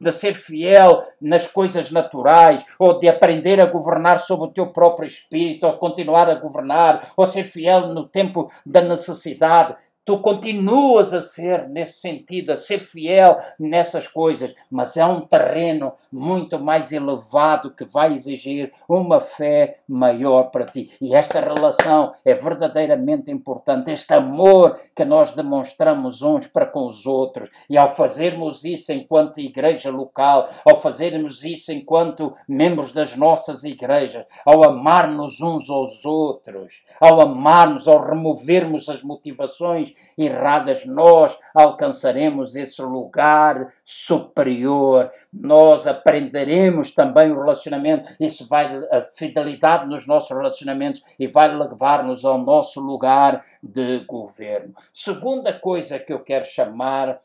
[0.00, 5.06] de ser fiel nas coisas naturais ou de aprender a governar sobre o teu próprio
[5.06, 9.76] espírito, ou continuar a governar, ou ser fiel no tempo da necessidade
[10.10, 15.92] tu continuas a ser nesse sentido, a ser fiel nessas coisas, mas é um terreno
[16.10, 20.90] muito mais elevado que vai exigir uma fé maior para ti.
[21.00, 27.06] E esta relação é verdadeiramente importante, este amor que nós demonstramos uns para com os
[27.06, 27.48] outros.
[27.68, 34.26] E ao fazermos isso enquanto igreja local, ao fazermos isso enquanto membros das nossas igrejas,
[34.44, 42.82] ao amarmos uns aos outros, ao amarmos, ao removermos as motivações erradas, nós alcançaremos esse
[42.82, 45.10] lugar superior.
[45.32, 52.24] Nós aprenderemos também o relacionamento, isso vai a fidelidade nos nossos relacionamentos e vai levar-nos
[52.24, 54.74] ao nosso lugar de governo.
[54.92, 57.20] Segunda coisa que eu quero chamar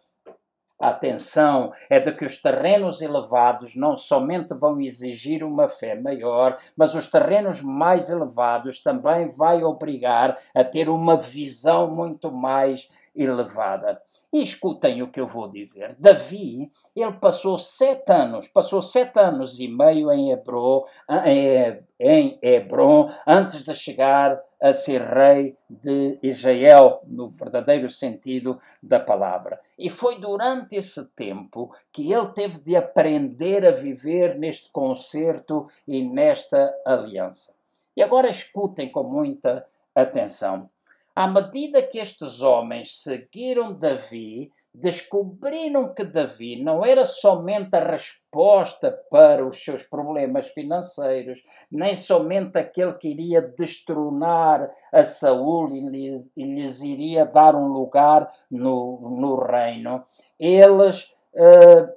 [0.79, 6.93] atenção é de que os terrenos elevados não somente vão exigir uma fé maior, mas
[6.95, 14.01] os terrenos mais elevados também vai obrigar a ter uma visão muito mais elevada.
[14.33, 15.95] E escutem o que eu vou dizer.
[15.97, 20.85] Davi, ele passou sete anos, passou sete anos e meio em Hebron,
[21.25, 29.59] em Hebron antes de chegar a ser rei de Israel, no verdadeiro sentido da palavra.
[29.77, 36.03] E foi durante esse tempo que ele teve de aprender a viver neste concerto e
[36.03, 37.53] nesta aliança.
[37.95, 40.69] E agora escutem com muita atenção.
[41.15, 48.91] À medida que estes homens seguiram Davi, descobriram que Davi não era somente a resposta
[49.09, 56.81] para os seus problemas financeiros, nem somente aquele que iria destronar a Saul e, lhes
[56.81, 60.03] iria dar um lugar no, no reino.
[60.37, 61.89] Eles uh,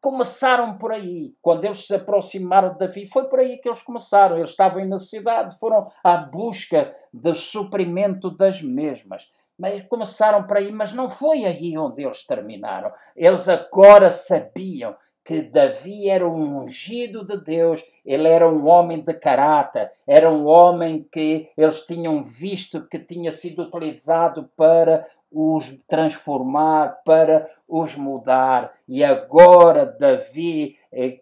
[0.00, 1.34] começaram por aí.
[1.42, 4.36] Quando eles se aproximaram de Davi, foi por aí que eles começaram.
[4.36, 9.28] Eles estavam na cidade, foram à busca do suprimento das mesmas
[9.58, 12.92] mas começaram por aí, mas não foi aí onde eles terminaram.
[13.16, 14.94] Eles agora sabiam
[15.24, 20.46] que Davi era um ungido de Deus, ele era um homem de caráter, era um
[20.46, 28.72] homem que eles tinham visto que tinha sido utilizado para os transformar, para os mudar.
[28.86, 31.18] E agora Davi, eh,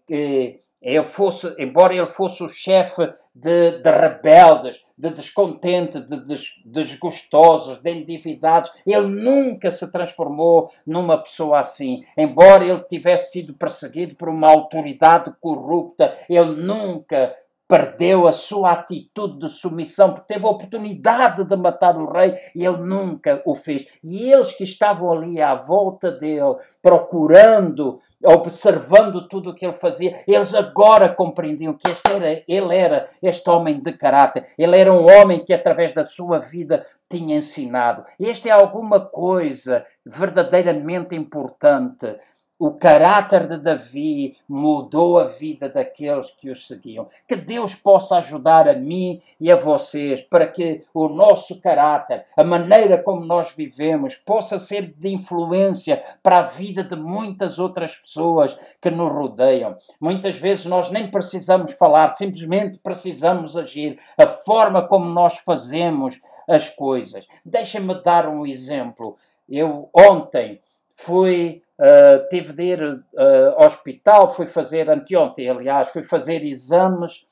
[0.82, 7.78] eh, fosse, embora ele fosse o chefe de, de, rebeldes, de descontente, de des, desgostosos,
[7.78, 8.70] de endividados.
[8.86, 12.04] Ele nunca se transformou numa pessoa assim.
[12.16, 17.34] Embora ele tivesse sido perseguido por uma autoridade corrupta, ele nunca
[17.66, 22.64] perdeu a sua atitude de submissão, porque teve a oportunidade de matar o rei e
[22.64, 23.86] ele nunca o fez.
[24.02, 30.22] E eles que estavam ali à volta dele, procurando observando tudo o que ele fazia,
[30.26, 35.06] eles agora compreendiam que este era, ele era este homem de caráter, ele era um
[35.06, 38.04] homem que através da sua vida tinha ensinado.
[38.18, 42.16] Este é alguma coisa verdadeiramente importante
[42.58, 47.08] o caráter de Davi mudou a vida daqueles que os seguiam.
[47.28, 52.44] Que Deus possa ajudar a mim e a vocês para que o nosso caráter, a
[52.44, 58.56] maneira como nós vivemos, possa ser de influência para a vida de muitas outras pessoas
[58.80, 59.76] que nos rodeiam.
[60.00, 63.98] Muitas vezes nós nem precisamos falar, simplesmente precisamos agir.
[64.16, 67.26] A forma como nós fazemos as coisas.
[67.44, 69.16] Deixa-me dar um exemplo.
[69.48, 70.60] Eu ontem
[70.94, 77.26] fui Uh, tive de ir uh, ao hospital, fui fazer, anteontem, aliás, fui fazer exames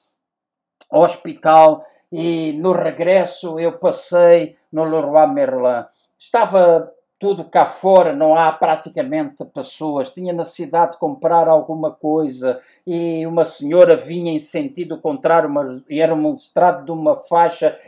[0.90, 5.86] ao hospital e no regresso eu passei no Leroy Merlin.
[6.18, 6.92] Estava
[7.22, 10.10] tudo cá fora, não há praticamente pessoas.
[10.10, 16.00] Tinha necessidade de comprar alguma coisa e uma senhora vinha em sentido contrário uma, e
[16.00, 17.78] era mostrado de uma faixa.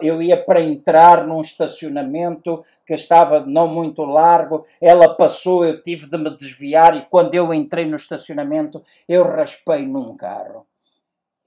[0.00, 6.08] Eu ia para entrar num estacionamento que estava não muito largo, ela passou, eu tive
[6.08, 10.66] de me desviar e quando eu entrei no estacionamento, eu raspei num carro.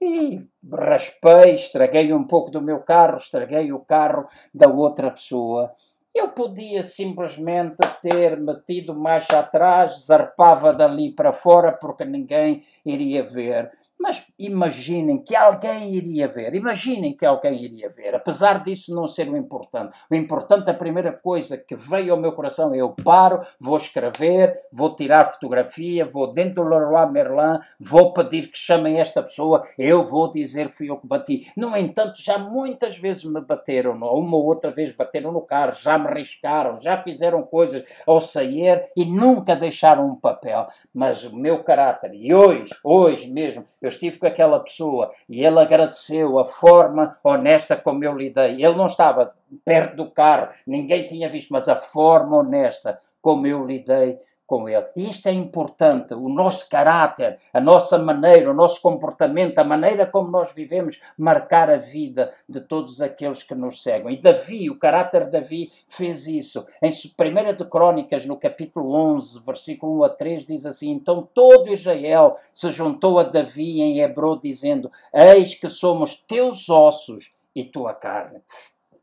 [0.00, 0.40] E
[0.72, 5.74] raspei, estraguei um pouco do meu carro, estraguei o carro da outra pessoa.
[6.14, 13.72] Eu podia simplesmente ter metido mais atrás, zarpava dali para fora porque ninguém iria ver.
[14.02, 19.28] Mas imaginem que alguém iria ver, imaginem que alguém iria ver, apesar disso não ser
[19.28, 19.96] o importante.
[20.10, 24.96] O importante, a primeira coisa que veio ao meu coração eu paro, vou escrever, vou
[24.96, 30.28] tirar fotografia, vou dentro do Leroy Merlin, vou pedir que chamem esta pessoa, eu vou
[30.32, 31.46] dizer que fui eu que bati.
[31.56, 35.96] No entanto, já muitas vezes me bateram, uma ou outra vez bateram no carro, já
[35.96, 40.66] me riscaram, já fizeram coisas ao sair e nunca deixaram um papel.
[40.92, 45.58] Mas o meu caráter, e hoje, hoje mesmo, eu estive com aquela pessoa e ele
[45.58, 48.62] agradeceu a forma honesta como eu lidei.
[48.62, 49.34] Ele não estava
[49.64, 54.86] perto do carro, ninguém tinha visto, mas a forma honesta como eu lidei com ele.
[54.96, 60.30] Isto é importante, o nosso caráter, a nossa maneira, o nosso comportamento, a maneira como
[60.30, 64.14] nós vivemos, marcar a vida de todos aqueles que nos seguem.
[64.14, 66.66] E Davi, o caráter de Davi fez isso.
[66.82, 71.72] Em 1 de Crônicas, no capítulo 11, versículo 1 a 3, diz assim: Então todo
[71.72, 77.94] Israel se juntou a Davi em Hebrão, dizendo: Eis que somos teus ossos e tua
[77.94, 78.40] carne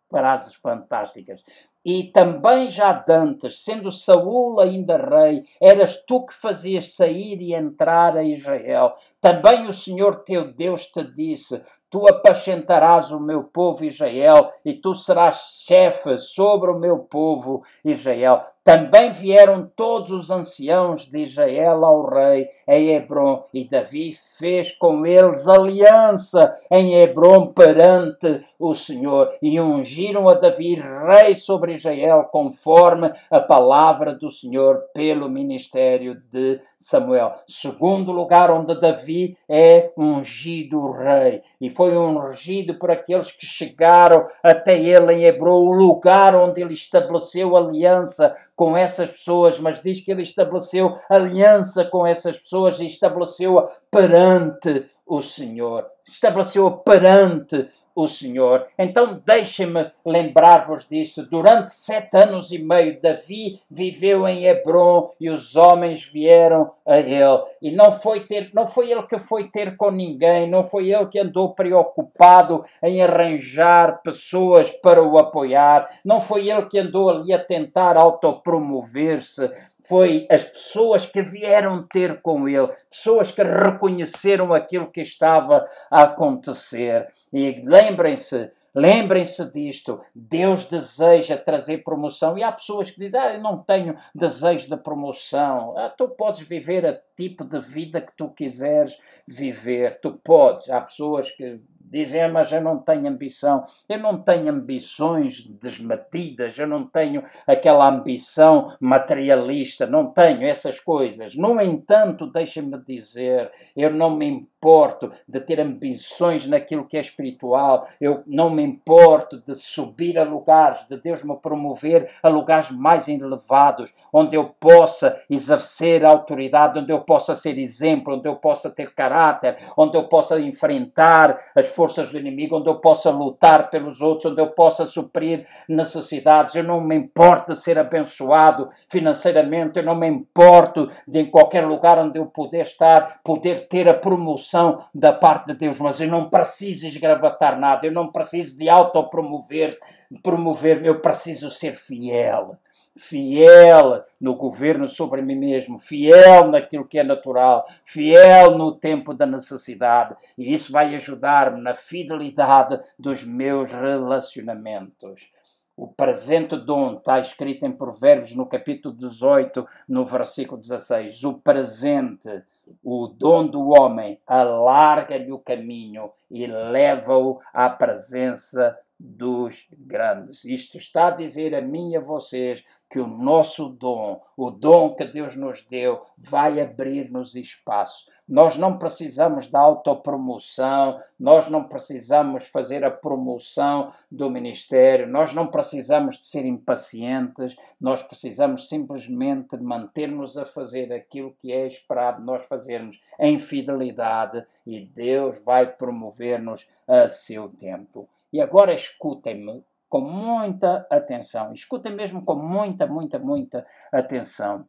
[0.09, 1.43] frases fantásticas.
[1.83, 8.17] E também já dantes, sendo Saul ainda rei, eras tu que fazias sair e entrar
[8.17, 8.95] a Israel.
[9.21, 14.93] Também o Senhor teu Deus te disse: Tu apacentarás o meu povo Israel, e tu
[14.93, 18.45] serás chefe sobre o meu povo Israel.
[18.69, 25.07] Também vieram todos os anciãos de Israel ao rei em Hebron, e Davi fez com
[25.07, 33.11] eles aliança em Hebron perante o Senhor, e ungiram a Davi rei sobre Israel, conforme
[33.31, 37.33] a palavra do Senhor pelo ministério de Samuel.
[37.47, 44.79] Segundo lugar onde Davi é ungido rei, e foi ungido por aqueles que chegaram até
[44.79, 50.11] ele em Hebron, o lugar onde ele estabeleceu aliança com essas pessoas, mas diz que
[50.11, 58.67] ele estabeleceu aliança com essas pessoas e estabeleceu-a perante o Senhor, estabeleceu-a perante o Senhor.
[58.77, 61.27] Então deixem-me lembrar-vos disso.
[61.29, 67.43] Durante sete anos e meio, Davi viveu em Hebron e os homens vieram a ele.
[67.61, 71.07] E não foi, ter, não foi ele que foi ter com ninguém, não foi ele
[71.07, 77.33] que andou preocupado em arranjar pessoas para o apoiar, não foi ele que andou ali
[77.33, 79.49] a tentar autopromover-se,
[79.89, 86.03] foi as pessoas que vieram ter com ele, pessoas que reconheceram aquilo que estava a
[86.03, 87.11] acontecer.
[87.33, 89.99] E lembrem-se, lembrem-se disto.
[90.13, 92.37] Deus deseja trazer promoção.
[92.37, 95.75] E há pessoas que dizem: Ah, eu não tenho desejo de promoção.
[95.75, 98.95] Ah, tu podes viver a tipo de vida que tu quiseres
[99.27, 99.99] viver.
[100.01, 100.69] Tu podes.
[100.69, 101.59] Há pessoas que
[101.89, 107.23] dizem, ah, mas eu não tenho ambição, eu não tenho ambições desmedidas, eu não tenho
[107.47, 111.35] aquela ambição materialista, não tenho essas coisas.
[111.35, 117.87] No entanto, deixa-me dizer, eu não me importo de ter ambições naquilo que é espiritual,
[117.99, 123.07] eu não me importo de subir a lugares, de Deus me promover a lugares mais
[123.07, 128.93] elevados, onde eu possa exercer autoridade, onde eu possa ser exemplo, onde eu possa ter
[128.93, 134.29] caráter, onde eu possa enfrentar as forças do inimigo, onde eu possa lutar pelos outros,
[134.29, 136.53] onde eu possa suprir necessidades.
[136.53, 141.65] Eu não me importo de ser abençoado financeiramente, eu não me importo de em qualquer
[141.65, 146.09] lugar onde eu puder estar, poder ter a promoção da parte de Deus, mas eu
[146.09, 149.79] não preciso esgravatar nada, eu não preciso de autopromover,
[150.21, 152.57] promover, eu preciso ser fiel
[152.99, 159.25] fiel no governo sobre mim mesmo, fiel naquilo que é natural, fiel no tempo da
[159.25, 160.15] necessidade.
[160.37, 165.31] E isso vai ajudar-me na fidelidade dos meus relacionamentos.
[165.77, 171.23] O presente dom está escrito em Provérbios, no capítulo 18, no versículo 16.
[171.23, 172.43] O presente,
[172.83, 180.43] o dom do homem, alarga-lhe o caminho e leva-o à presença dos grandes.
[180.43, 184.95] Isto está a dizer a mim e a vocês que o nosso dom, o dom
[184.95, 188.09] que Deus nos deu, vai abrir-nos espaço.
[188.27, 195.47] Nós não precisamos da autopromoção, nós não precisamos fazer a promoção do ministério, nós não
[195.47, 202.45] precisamos de ser impacientes, nós precisamos simplesmente manter-nos a fazer aquilo que é esperado nós
[202.45, 208.07] fazermos em fidelidade e Deus vai promover-nos a seu tempo.
[208.31, 211.51] E agora escutem-me com muita atenção.
[211.53, 214.67] Escutem mesmo com muita, muita, muita atenção.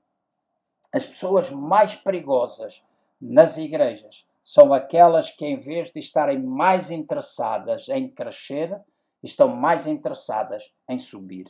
[0.93, 2.83] As pessoas mais perigosas
[3.21, 8.81] nas igrejas são aquelas que, em vez de estarem mais interessadas em crescer,
[9.23, 11.47] estão mais interessadas em subir.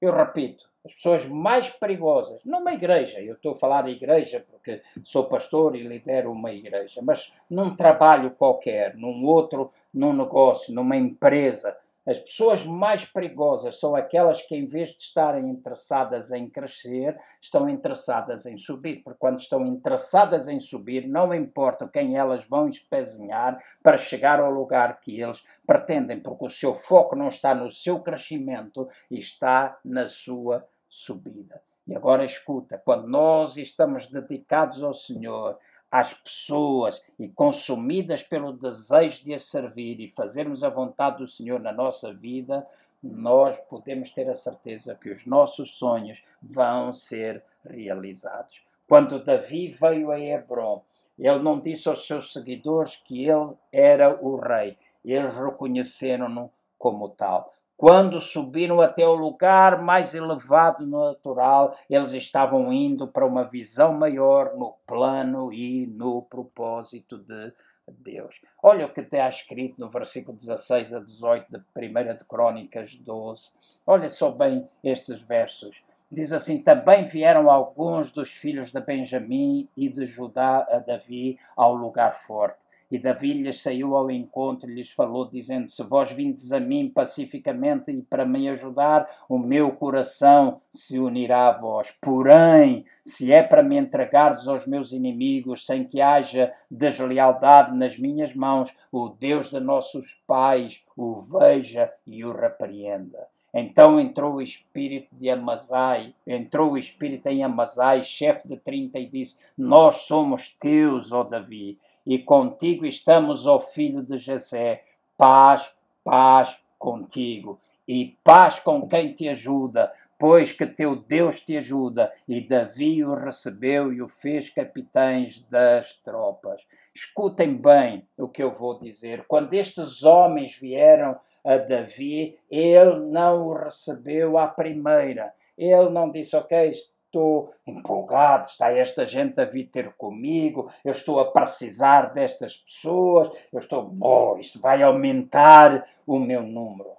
[0.00, 4.82] Eu repito, as pessoas mais perigosas, numa igreja, eu estou a falar de igreja porque
[5.04, 10.96] sou pastor e lidero uma igreja, mas num trabalho qualquer, num outro, num negócio, numa
[10.96, 11.76] empresa,
[12.10, 17.68] as pessoas mais perigosas são aquelas que, em vez de estarem interessadas em crescer, estão
[17.68, 19.04] interessadas em subir.
[19.04, 24.50] Porque quando estão interessadas em subir, não importa quem elas vão espezinhar para chegar ao
[24.50, 30.08] lugar que eles pretendem, porque o seu foco não está no seu crescimento, está na
[30.08, 31.62] sua subida.
[31.86, 35.58] E agora escuta: quando nós estamos dedicados ao Senhor,
[35.90, 41.58] às pessoas e consumidas pelo desejo de a servir e fazermos a vontade do Senhor
[41.58, 42.66] na nossa vida,
[43.02, 48.62] nós podemos ter a certeza que os nossos sonhos vão ser realizados.
[48.88, 50.82] Quando Davi veio a Hebron,
[51.18, 57.54] ele não disse aos seus seguidores que ele era o rei, eles reconheceram-no como tal.
[57.80, 63.94] Quando subiram até o lugar mais elevado no natural, eles estavam indo para uma visão
[63.94, 67.50] maior no plano e no propósito de
[67.88, 68.38] Deus.
[68.62, 73.54] Olha o que está escrito no versículo 16 a 18 de 1 de Crônicas 12.
[73.86, 75.82] Olha só bem estes versos.
[76.12, 81.74] Diz assim: Também vieram alguns dos filhos de Benjamim e de Judá a Davi ao
[81.74, 82.59] lugar forte
[82.90, 86.90] e Davi lhes saiu ao encontro e lhes falou, dizendo: Se vós vindes a mim
[86.92, 91.96] pacificamente e para me ajudar, o meu coração se unirá a vós.
[92.00, 98.34] Porém, se é para me entregardes aos meus inimigos, sem que haja deslealdade nas minhas
[98.34, 103.28] mãos, o Deus de nossos pais o veja e o repreenda.
[103.52, 109.06] Então entrou o espírito de Amazai, entrou o espírito em Amazai, chefe de trinta, e
[109.06, 111.78] disse: Nós somos teus, ó Davi
[112.10, 114.82] e contigo estamos, ó filho de Jessé.
[115.16, 115.70] Paz,
[116.02, 122.12] paz contigo, e paz com quem te ajuda, pois que teu Deus te ajuda.
[122.26, 126.60] E Davi o recebeu e o fez capitães das tropas.
[126.92, 129.24] Escutem bem o que eu vou dizer.
[129.28, 135.32] Quando estes homens vieram a Davi, ele não o recebeu à primeira.
[135.56, 136.72] Ele não disse, ok,
[137.10, 143.30] estou empolgado, está esta gente a vir ter comigo, eu estou a precisar destas pessoas,
[143.52, 146.90] eu estou, oh, isto vai aumentar o meu número.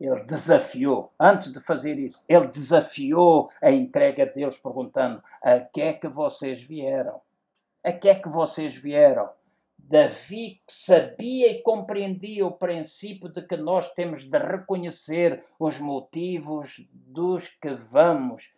[0.00, 5.92] Ele desafiou, antes de fazer isso, ele desafiou a entrega deles, perguntando: a que é
[5.92, 7.20] que vocês vieram?
[7.82, 9.28] A que é que vocês vieram?
[9.78, 17.48] Davi sabia e compreendia o princípio de que nós temos de reconhecer os motivos dos
[17.48, 18.50] que vamos,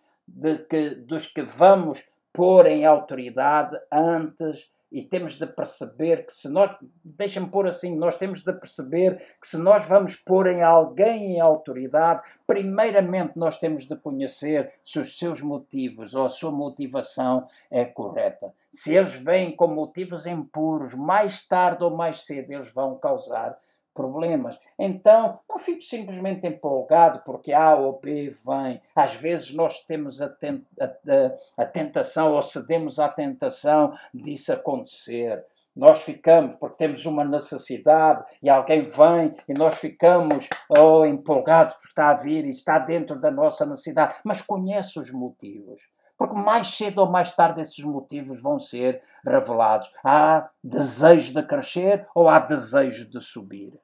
[0.68, 2.02] que, dos que vamos
[2.32, 8.16] pôr em autoridade antes e temos de perceber que se nós, deixa-me pôr assim, nós
[8.16, 13.86] temos de perceber que se nós vamos pôr em alguém em autoridade, primeiramente nós temos
[13.86, 18.54] de conhecer se os seus motivos ou a sua motivação é correta.
[18.70, 23.58] Se eles vêm com motivos impuros, mais tarde ou mais cedo eles vão causar
[23.96, 24.56] problemas.
[24.78, 28.80] Então, não fique simplesmente empolgado porque A ou B vem.
[28.94, 34.52] Às vezes nós temos a, tent a, a, a tentação ou cedemos à tentação disso
[34.52, 35.44] acontecer.
[35.74, 41.88] Nós ficamos porque temos uma necessidade e alguém vem e nós ficamos oh, empolgados porque
[41.88, 44.14] está a vir e está dentro da nossa necessidade.
[44.24, 45.82] Mas conhece os motivos.
[46.16, 49.90] Porque mais cedo ou mais tarde esses motivos vão ser revelados.
[50.02, 53.78] Há desejo de crescer ou há desejo de subir?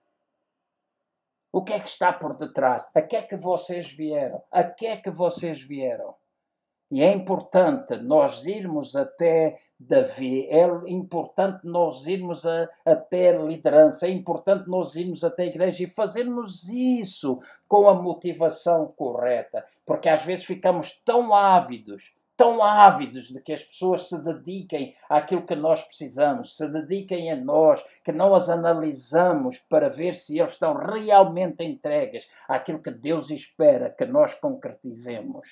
[1.52, 2.82] O que é que está por detrás?
[2.94, 4.42] A que é que vocês vieram?
[4.50, 6.14] A que é que vocês vieram?
[6.90, 14.06] E é importante nós irmos até Davi, é importante nós irmos a, até a liderança,
[14.06, 20.08] é importante nós irmos até a igreja e fazermos isso com a motivação correta, porque
[20.08, 22.12] às vezes ficamos tão ávidos
[22.42, 27.36] tão ávidos de que as pessoas se dediquem àquilo que nós precisamos, se dediquem a
[27.36, 33.30] nós, que não as analisamos para ver se eles estão realmente entregues àquilo que Deus
[33.30, 35.46] espera que nós concretizemos.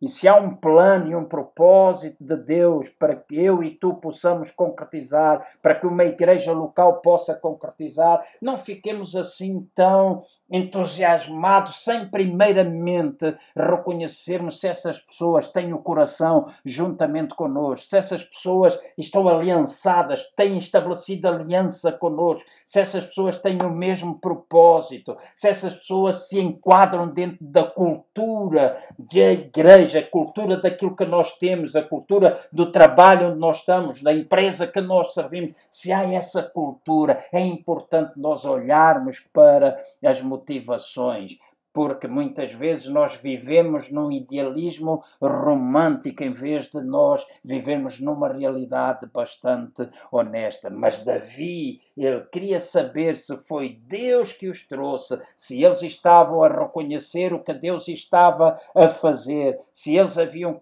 [0.00, 3.94] E se há um plano e um propósito de Deus para que eu e tu
[3.94, 12.06] possamos concretizar, para que uma igreja local possa concretizar, não fiquemos assim tão entusiasmados sem
[12.06, 20.22] primeiramente reconhecermos se essas pessoas têm o coração juntamente conosco, se essas pessoas estão aliançadas,
[20.36, 26.40] têm estabelecido aliança conosco, se essas pessoas têm o mesmo propósito, se essas pessoas se
[26.40, 32.70] enquadram dentro da cultura da igreja, a cultura daquilo que nós temos, a cultura do
[32.70, 38.12] trabalho onde nós estamos, da empresa que nós servimos, se há essa cultura, é importante
[38.16, 41.38] nós olharmos para as motivações,
[41.72, 49.06] porque muitas vezes nós vivemos num idealismo romântico em vez de nós vivermos numa realidade
[49.12, 50.70] bastante honesta.
[50.70, 56.48] Mas Davi, ele queria saber se foi Deus que os trouxe, se eles estavam a
[56.48, 60.58] reconhecer o que Deus estava a fazer, se eles haviam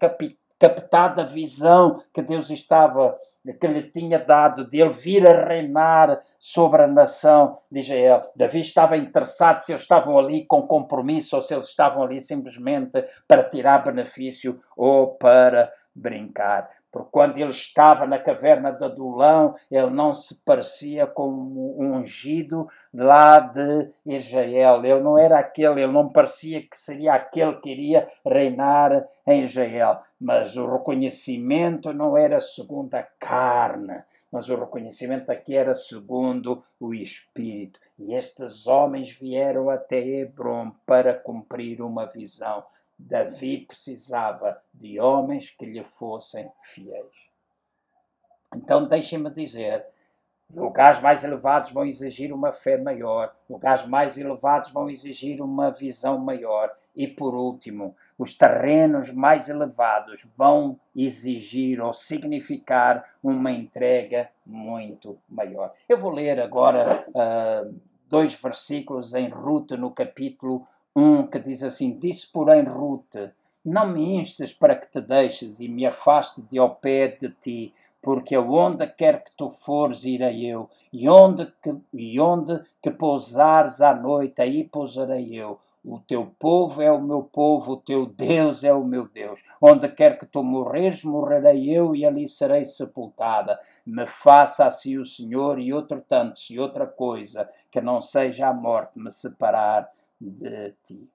[0.58, 3.16] captado a visão que Deus estava
[3.54, 8.30] que lhe tinha dado de ele vir a reinar sobre a nação de Israel.
[8.34, 13.04] Davi estava interessado se eles estavam ali com compromisso ou se eles estavam ali simplesmente
[13.26, 16.68] para tirar benefício ou para brincar.
[16.90, 22.68] Porque quando ele estava na caverna de Adulão, ele não se parecia com um ungido
[22.92, 24.84] lá de Israel.
[24.84, 30.00] Ele não era aquele, ele não parecia que seria aquele que iria reinar em Israel.
[30.18, 36.94] Mas o reconhecimento não era segundo a carne, mas o reconhecimento aqui era segundo o
[36.94, 37.78] Espírito.
[37.98, 42.64] E estes homens vieram até Hebron para cumprir uma visão.
[42.98, 47.14] Davi precisava de homens que lhe fossem fiéis.
[48.54, 49.84] Então, deixem-me dizer:
[50.54, 56.18] lugares mais elevados vão exigir uma fé maior, lugares mais elevados vão exigir uma visão
[56.18, 56.74] maior.
[56.94, 65.74] E, por último, os terrenos mais elevados vão exigir ou significar uma entrega muito maior.
[65.86, 67.78] Eu vou ler agora uh,
[68.08, 70.66] dois versículos em Ruth, no capítulo
[70.96, 73.14] um que diz assim: Disse, porém, Ruth:
[73.62, 77.74] Não me instes para que te deixes e me afaste de ao pé de ti,
[78.00, 83.82] porque aonde quer que tu fores, irei eu, e onde que, e onde que pousares
[83.82, 85.60] à noite, aí pousarei eu.
[85.84, 89.38] O teu povo é o meu povo, o teu Deus é o meu Deus.
[89.60, 93.60] Onde quer que tu morreres, morrerei eu e ali serei sepultada.
[93.86, 98.52] Me faça assim o Senhor e outro tanto, se outra coisa, que não seja a
[98.52, 99.88] morte me separar
[100.20, 101.10] de ti.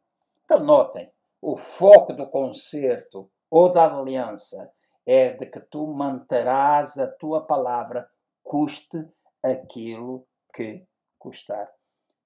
[0.46, 4.72] Então notem, o foco do concerto ou da aliança
[5.06, 8.10] é de que tu manterás a tua palavra,
[8.44, 9.06] custe
[9.44, 10.86] aquilo que
[11.18, 11.70] custar.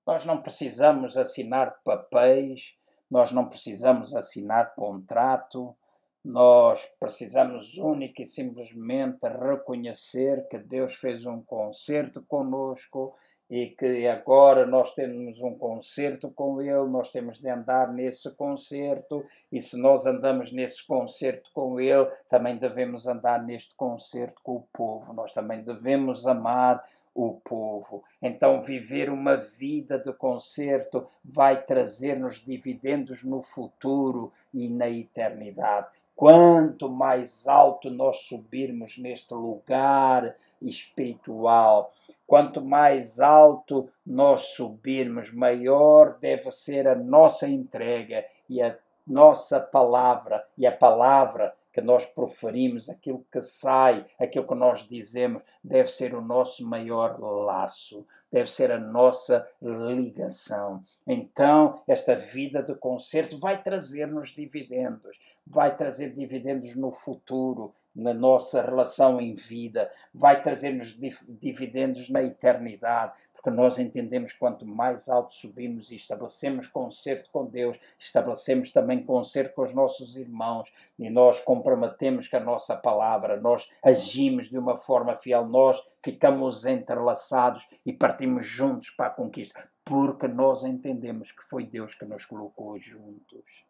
[0.06, 2.76] Nós não precisamos assinar papéis,
[3.10, 5.76] nós não precisamos assinar contrato,
[6.24, 13.16] nós precisamos única e simplesmente reconhecer que Deus fez um concerto conosco
[13.50, 19.24] e que agora nós temos um concerto com Ele, nós temos de andar nesse concerto,
[19.52, 24.68] e se nós andamos nesse concerto com Ele, também devemos andar neste concerto com o
[24.74, 26.84] povo, nós também devemos amar
[27.14, 28.04] o povo.
[28.22, 35.88] Então, viver uma vida de concerto vai trazer-nos dividendos no futuro e na eternidade.
[36.14, 41.94] Quanto mais alto nós subirmos neste lugar espiritual,
[42.28, 50.44] quanto mais alto nós subirmos, maior deve ser a nossa entrega e a nossa palavra
[50.58, 56.16] e a palavra que nós proferimos, aquilo que sai, aquilo que nós dizemos, deve ser
[56.16, 60.82] o nosso maior laço, deve ser a nossa ligação.
[61.06, 68.62] Então, esta vida de concerto vai trazer-nos dividendos, vai trazer dividendos no futuro, na nossa
[68.62, 75.92] relação em vida, vai trazer-nos dividendos na eternidade, porque nós entendemos quanto mais alto subimos
[75.92, 80.68] e estabelecemos concerto com Deus, estabelecemos também concerto com os nossos irmãos
[80.98, 86.66] e nós comprometemos com a nossa palavra, nós agimos de uma forma fiel, nós ficamos
[86.66, 92.26] entrelaçados e partimos juntos para a conquista, porque nós entendemos que foi Deus que nos
[92.26, 93.66] colocou juntos.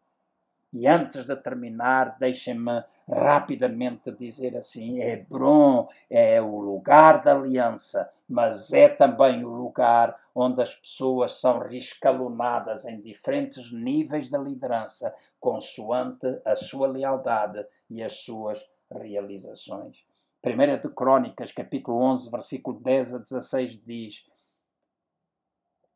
[0.78, 8.74] E antes de terminar, deixem-me rapidamente dizer assim: Hebron é o lugar da aliança, mas
[8.74, 16.26] é também o lugar onde as pessoas são rescalonadas em diferentes níveis de liderança, consoante
[16.44, 18.62] a sua lealdade e as suas
[18.92, 20.04] realizações.
[20.44, 24.26] 1 de Crônicas, capítulo 11, versículo 10 a 16 diz: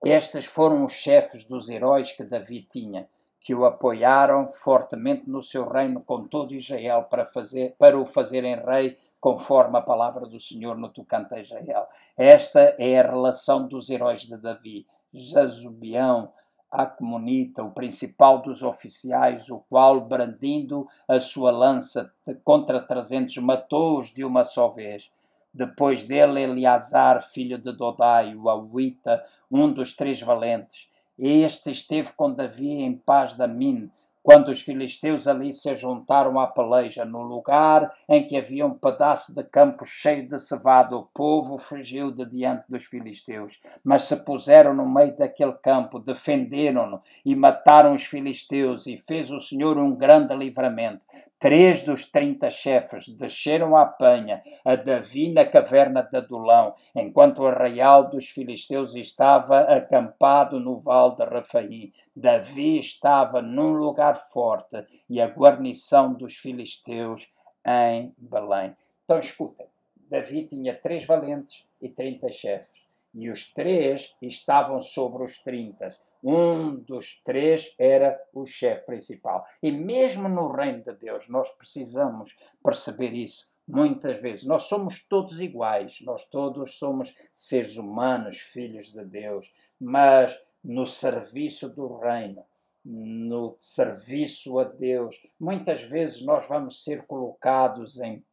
[0.02, 3.06] Estes foram os chefes dos heróis que Davi tinha
[3.40, 8.56] que o apoiaram fortemente no seu reino com todo Israel para, fazer, para o fazerem
[8.56, 11.86] rei conforme a palavra do Senhor no tocante a Israel.
[12.16, 14.86] Esta é a relação dos heróis de Davi.
[15.12, 16.32] Jazubião,
[16.70, 22.12] Acmonita, o principal dos oficiais, o qual, brandindo a sua lança
[22.44, 25.10] contra trezentos, matou-os de uma só vez.
[25.52, 30.88] Depois dele, Eleazar, filho de Dodai, o Awita, um dos três valentes,
[31.28, 33.90] este esteve com Davi em paz da Min,
[34.22, 39.34] quando os filisteus ali se juntaram à peleja, no lugar em que havia um pedaço
[39.34, 44.74] de campo cheio de cevada, o povo fugiu de diante dos filisteus, mas se puseram
[44.74, 50.34] no meio daquele campo, defenderam-no e mataram os filisteus, e fez o Senhor um grande
[50.34, 51.04] livramento.
[51.40, 57.46] Três dos trinta chefes desceram à penha a Davi na caverna de Adulão, enquanto o
[57.46, 61.92] arraial dos filisteus estava acampado no vale de Rafaim.
[62.14, 67.26] Davi estava num lugar forte e a guarnição dos filisteus
[67.66, 68.76] em Belém.
[69.06, 69.66] Então escutem,
[70.10, 72.82] Davi tinha três valentes e trinta chefes,
[73.14, 75.88] e os três estavam sobre os trinta
[76.22, 79.44] um dos três era o chefe principal.
[79.62, 83.50] E mesmo no reino de Deus, nós precisamos perceber isso.
[83.66, 89.48] Muitas vezes nós somos todos iguais, nós todos somos seres humanos, filhos de Deus,
[89.80, 92.44] mas no serviço do reino,
[92.84, 98.24] no serviço a Deus, muitas vezes nós vamos ser colocados em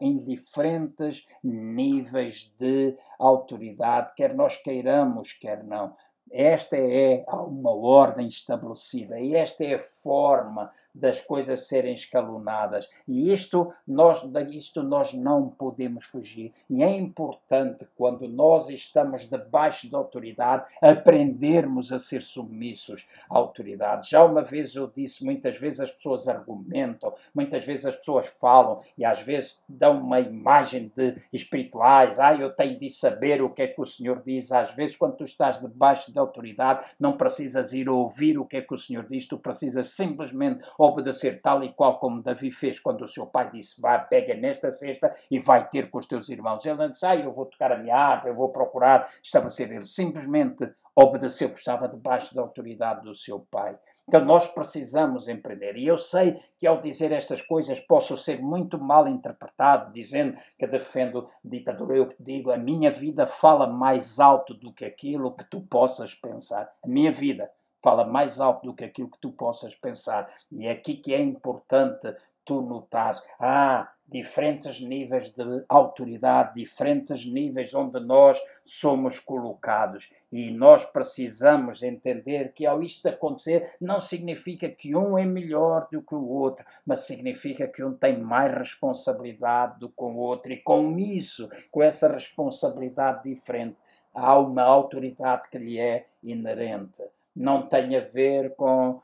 [0.00, 5.96] em diferentes níveis de autoridade, quer nós queiramos, quer não.
[6.32, 12.88] Esta é uma ordem estabelecida e esta é a forma das coisas serem escalonadas.
[13.06, 16.52] E isto nós, isto nós não podemos fugir.
[16.68, 24.10] E é importante, quando nós estamos debaixo da autoridade, aprendermos a ser submissos à autoridade.
[24.10, 28.80] Já uma vez eu disse, muitas vezes as pessoas argumentam, muitas vezes as pessoas falam
[28.96, 32.18] e às vezes dão uma imagem de espirituais.
[32.18, 34.52] Ah, eu tenho de saber o que é que o Senhor diz.
[34.52, 38.62] Às vezes, quando tu estás debaixo da autoridade, não precisas ir ouvir o que é
[38.62, 43.02] que o Senhor diz, tu precisas simplesmente obedecer tal e qual como Davi fez quando
[43.02, 46.64] o seu pai disse: Vá, pega nesta cesta e vai ter com os teus irmãos.
[46.64, 49.70] Ele não disse: Ah, eu vou tocar a minha harpa, eu vou procurar estabelecer.
[49.70, 53.78] Ele simplesmente obedeceu, porque estava debaixo da autoridade do seu pai.
[54.06, 55.76] Então nós precisamos empreender.
[55.76, 60.66] E eu sei que ao dizer estas coisas posso ser muito mal interpretado, dizendo que
[60.66, 61.96] defendo ditadura.
[61.96, 66.70] Eu digo, a minha vida fala mais alto do que aquilo que tu possas pensar.
[66.84, 67.48] A minha vida
[67.82, 70.32] fala mais alto do que aquilo que tu possas pensar.
[70.50, 72.14] E é aqui que é importante
[72.44, 80.10] tu notar, há diferentes níveis de autoridade, diferentes níveis onde nós somos colocados.
[80.30, 86.02] E nós precisamos entender que ao isto acontecer, não significa que um é melhor do
[86.02, 90.52] que o outro, mas significa que um tem mais responsabilidade do que o outro.
[90.52, 93.76] E com isso, com essa responsabilidade diferente,
[94.14, 97.02] há uma autoridade que lhe é inerente.
[97.34, 99.00] Não tem a ver com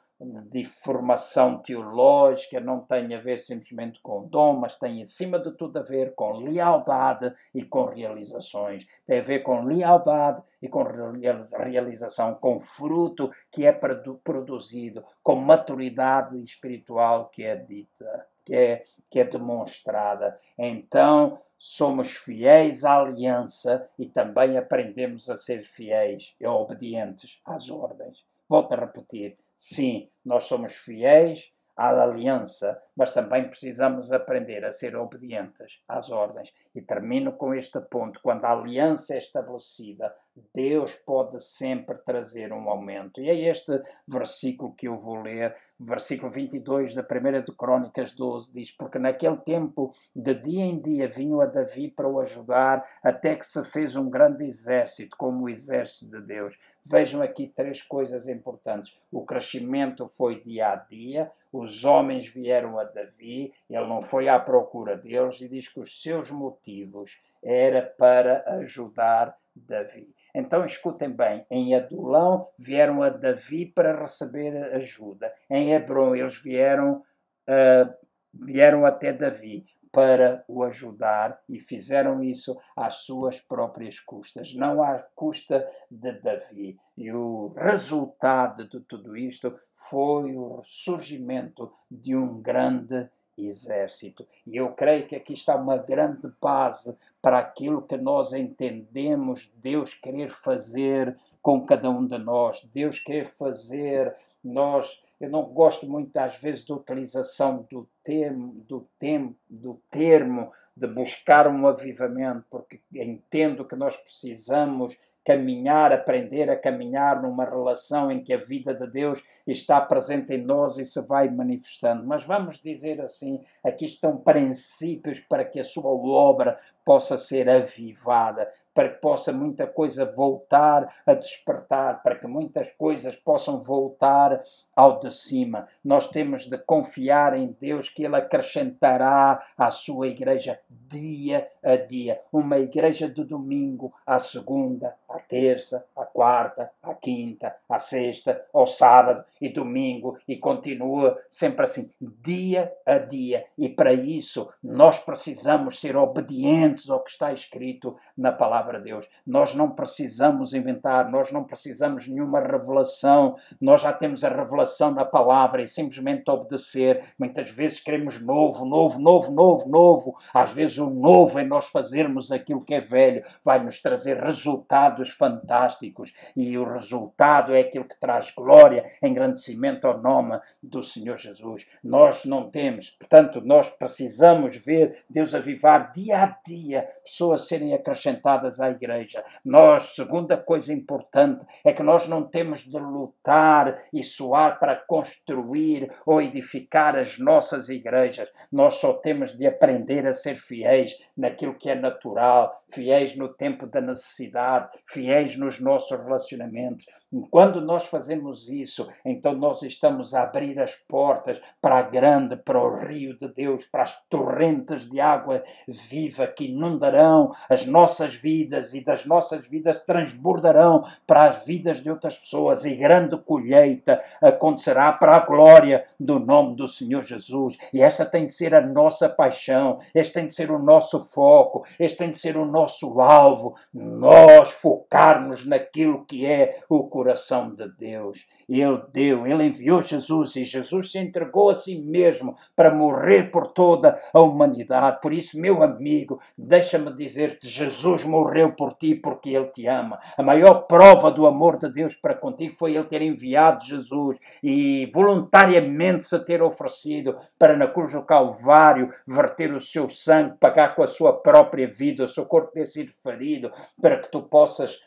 [0.51, 5.79] de formação teológica, não tem a ver simplesmente com dom, mas tem acima de tudo
[5.79, 8.85] a ver com lealdade e com realizações.
[9.07, 16.43] Tem a ver com lealdade e com realização, com fruto que é produzido, com maturidade
[16.43, 20.41] espiritual que é dita, que é, que é demonstrada.
[20.59, 28.25] Então, somos fiéis à aliança e também aprendemos a ser fiéis e obedientes às ordens.
[28.49, 34.97] Volto a repetir Sim, nós somos fiéis à aliança, mas também precisamos aprender a ser
[34.97, 36.53] obedientes às ordens.
[36.75, 40.13] E termino com este ponto: quando a aliança é estabelecida,
[40.53, 43.21] Deus pode sempre trazer um aumento.
[43.21, 48.53] E é este versículo que eu vou ler, versículo 22 da primeira de Crônicas 12,
[48.53, 53.37] diz: Porque naquele tempo, de dia em dia, vinham a Davi para o ajudar, até
[53.37, 56.59] que se fez um grande exército, como o exército de Deus.
[56.91, 58.97] Vejam aqui três coisas importantes.
[59.13, 64.39] O crescimento foi dia a dia, os homens vieram a Davi, ele não foi à
[64.39, 70.09] procura deles e diz que os seus motivos era para ajudar Davi.
[70.35, 75.31] Então escutem bem, em Adulão vieram a Davi para receber ajuda.
[75.51, 77.03] Em Hebron eles vieram,
[77.49, 77.95] uh,
[78.33, 84.99] vieram até Davi para o ajudar e fizeram isso às suas próprias custas, não à
[85.15, 86.79] custa de Davi.
[86.97, 89.59] E o resultado de tudo isto
[89.91, 94.27] foi o surgimento de um grande exército.
[94.47, 99.95] E eu creio que aqui está uma grande base para aquilo que nós entendemos Deus
[99.95, 106.17] querer fazer com cada um de nós, Deus querer fazer nós eu não gosto muito
[106.17, 112.81] às vezes da utilização do termo, do, tem, do termo de buscar um avivamento, porque
[112.95, 118.87] entendo que nós precisamos caminhar, aprender a caminhar numa relação em que a vida de
[118.87, 122.07] Deus está presente em nós e se vai manifestando.
[122.07, 128.51] Mas vamos dizer assim, aqui estão princípios para que a sua obra possa ser avivada
[128.79, 134.41] para que possa muita coisa voltar a despertar, para que muitas coisas possam voltar
[134.79, 135.67] ao de cima.
[135.85, 142.21] Nós temos de confiar em Deus que Ele acrescentará à sua igreja dia a dia.
[142.33, 148.69] Uma igreja de domingo à segunda, à terça, à quarta, à quinta, à sexta, ao
[148.69, 153.47] sábado e domingo e continua sempre assim, dia a dia.
[153.59, 159.09] E para isso nós precisamos ser obedientes ao que está escrito na palavra de Deus.
[159.27, 165.05] Nós não precisamos inventar, nós não precisamos nenhuma revelação, nós já temos a revelação na
[165.05, 167.05] palavra e simplesmente obedecer.
[167.19, 170.19] Muitas vezes queremos novo, novo, novo, novo, novo.
[170.33, 175.11] Às vezes o novo é nós fazermos aquilo que é velho, vai nos trazer resultados
[175.11, 181.67] fantásticos e o resultado é aquilo que traz glória, engrandecimento ao nome do Senhor Jesus.
[181.83, 188.61] Nós não temos, portanto, nós precisamos ver Deus avivar dia a dia pessoas serem acrescentadas
[188.61, 189.25] à igreja.
[189.45, 195.91] Nós, segunda coisa importante, é que nós não temos de lutar e suar para construir
[196.05, 198.29] ou edificar as nossas igrejas.
[198.51, 203.67] Nós só temos de aprender a ser fiéis naquilo que é natural, fiéis no tempo
[203.67, 206.85] da necessidade, fiéis nos nossos relacionamentos.
[207.31, 212.63] Quando nós fazemos isso, então nós estamos a abrir as portas para a grande, para
[212.63, 218.75] o rio de Deus, para as torrentes de água viva que inundarão as nossas vidas
[218.75, 222.67] e das nossas vidas transbordarão para as vidas de outras pessoas.
[222.67, 227.57] E grande colheita acontecerá para a glória do nome do Senhor Jesus.
[227.73, 231.65] E esta tem de ser a nossa paixão, este tem de ser o nosso foco,
[231.79, 233.57] este tem de ser o nosso alvo.
[233.73, 238.25] Nós focarmos naquilo que é o coração de Deus.
[238.49, 243.49] Ele deu, ele enviou Jesus e Jesus se entregou a si mesmo para morrer por
[243.49, 245.03] toda a humanidade.
[245.03, 249.99] Por isso, meu amigo, deixa-me dizer-te: Jesus morreu por ti porque ele te ama.
[250.17, 254.91] A maior prova do amor de Deus para contigo foi ele ter enviado Jesus e
[254.95, 260.83] voluntariamente se ter oferecido para na cruz do Calvário verter o seu sangue, pagar com
[260.83, 264.79] a sua própria vida, o seu corpo ter sido ferido, para que tu possas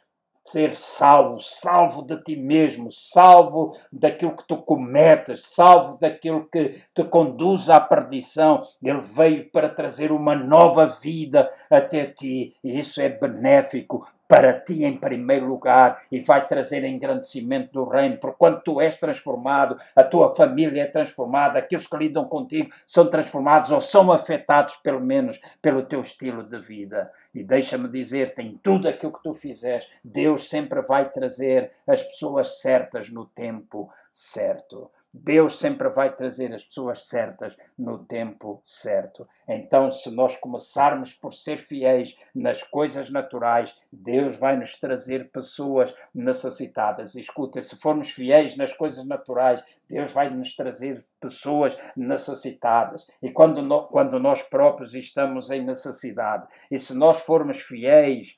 [0.45, 7.03] ser salvo, salvo de ti mesmo, salvo daquilo que tu cometes, salvo daquilo que te
[7.03, 8.63] conduz à perdição.
[8.81, 14.85] Ele veio para trazer uma nova vida até ti e isso é benéfico para ti
[14.85, 20.05] em primeiro lugar e vai trazer engrandecimento do reino, porque quando tu és transformado, a
[20.05, 25.37] tua família é transformada, aqueles que lidam contigo são transformados ou são afetados pelo menos
[25.61, 27.11] pelo teu estilo de vida.
[27.35, 32.61] E deixa-me dizer-te, em tudo aquilo que tu fizeres, Deus sempre vai trazer as pessoas
[32.61, 34.89] certas no tempo certo.
[35.13, 39.27] Deus sempre vai trazer as pessoas certas no tempo certo.
[39.47, 45.93] Então, se nós começarmos por ser fiéis nas coisas naturais, Deus vai nos trazer pessoas
[46.15, 47.15] necessitadas.
[47.15, 53.05] Escuta, se formos fiéis nas coisas naturais, Deus vai nos trazer pessoas necessitadas.
[53.21, 58.35] E quando, no, quando nós próprios estamos em necessidade, e se nós formos fiéis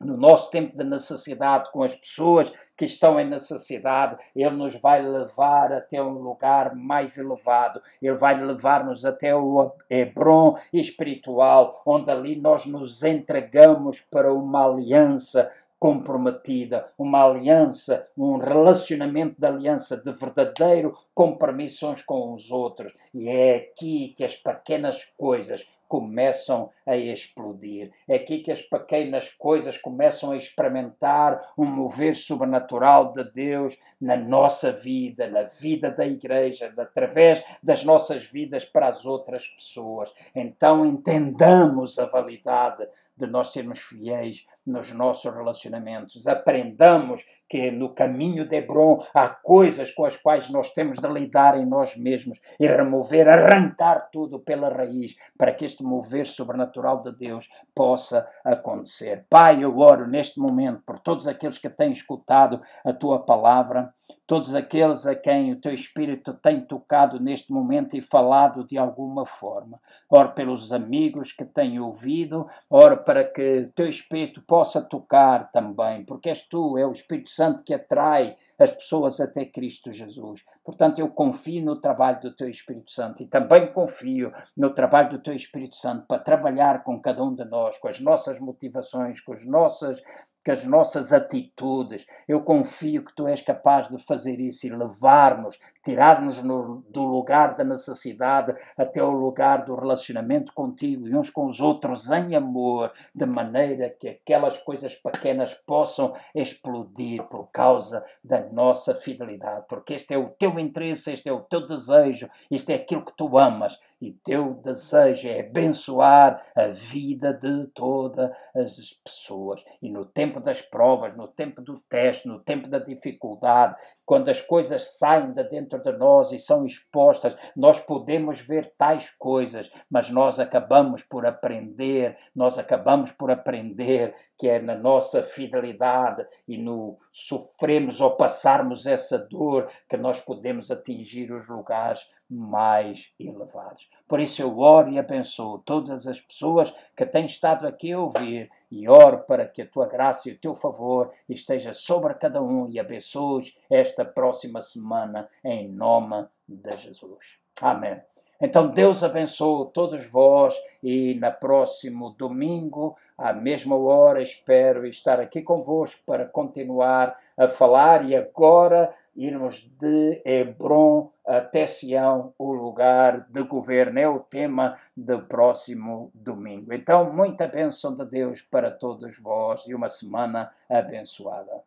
[0.00, 5.02] no nosso tempo de necessidade com as pessoas que estão em necessidade, Ele nos vai
[5.02, 12.36] levar até um lugar mais elevado, Ele vai levar-nos até o Hebron espiritual, onde ali
[12.36, 20.96] nós nos entregamos para uma aliança comprometida, uma aliança, um relacionamento de aliança de verdadeiro
[21.14, 22.92] compromisso com os outros.
[23.14, 27.90] E é aqui que as pequenas coisas começam a explodir.
[28.06, 34.16] É aqui que as pequenas coisas começam a experimentar um mover sobrenatural de Deus na
[34.16, 40.12] nossa vida, na vida da igreja, através das nossas vidas para as outras pessoas.
[40.34, 42.86] Então entendamos a validade
[43.16, 46.26] de nós sermos fiéis nos nossos relacionamentos.
[46.26, 51.58] Aprendamos que no caminho de Hebron há coisas com as quais nós temos de lidar
[51.58, 57.12] em nós mesmos e remover, arrancar tudo pela raiz para que este mover sobrenatural de
[57.16, 59.24] Deus possa acontecer.
[59.30, 63.92] Pai, eu oro neste momento por todos aqueles que têm escutado a tua palavra
[64.28, 69.24] todos aqueles a quem o teu Espírito tem tocado neste momento e falado de alguma
[69.24, 69.80] forma.
[70.08, 76.04] Oro pelos amigos que têm ouvido, oro para que o teu Espírito possa tocar também,
[76.04, 80.42] porque és tu, é o Espírito Santo que atrai as pessoas até Cristo Jesus.
[80.64, 85.18] Portanto, eu confio no trabalho do Teu Espírito Santo e também confio no trabalho do
[85.20, 89.32] Teu Espírito Santo para trabalhar com cada um de nós, com as nossas motivações, com
[89.32, 90.02] as nossas
[90.44, 95.58] que as nossas atitudes, eu confio que tu és capaz de fazer isso e levar-nos,
[95.88, 101.60] tirar-nos do lugar da necessidade até o lugar do relacionamento contigo e uns com os
[101.60, 108.96] outros em amor, de maneira que aquelas coisas pequenas possam explodir por causa da nossa
[108.96, 113.06] fidelidade, porque este é o teu interesse, este é o teu desejo, este é aquilo
[113.06, 119.60] que tu amas e teu desejo é abençoar a vida de todas as pessoas.
[119.82, 123.74] E no tempo das provas, no tempo do teste, no tempo da dificuldade,
[124.08, 129.10] quando as coisas saem de dentro de nós e são expostas, nós podemos ver tais
[129.18, 136.26] coisas, mas nós acabamos por aprender, nós acabamos por aprender que é na nossa fidelidade
[136.48, 142.00] e no sofremos ou passarmos essa dor que nós podemos atingir os lugares
[142.30, 143.86] mais elevados.
[144.08, 148.50] Por isso eu oro e abençoo todas as pessoas que têm estado aqui a ouvir
[148.70, 152.68] e oro para que a tua graça e o teu favor esteja sobre cada um
[152.68, 157.38] e abençoes esta próxima semana em nome de Jesus.
[157.60, 158.00] Amém.
[158.40, 165.42] Então Deus abençoe todos vós e na próximo domingo, à mesma hora, espero estar aqui
[165.42, 173.42] convosco para continuar a falar e agora irmos de Hebron até Sião, o lugar de
[173.42, 176.72] governo, é o tema do próximo domingo.
[176.72, 181.62] Então, muita bênção de Deus para todos vós e uma semana abençoada.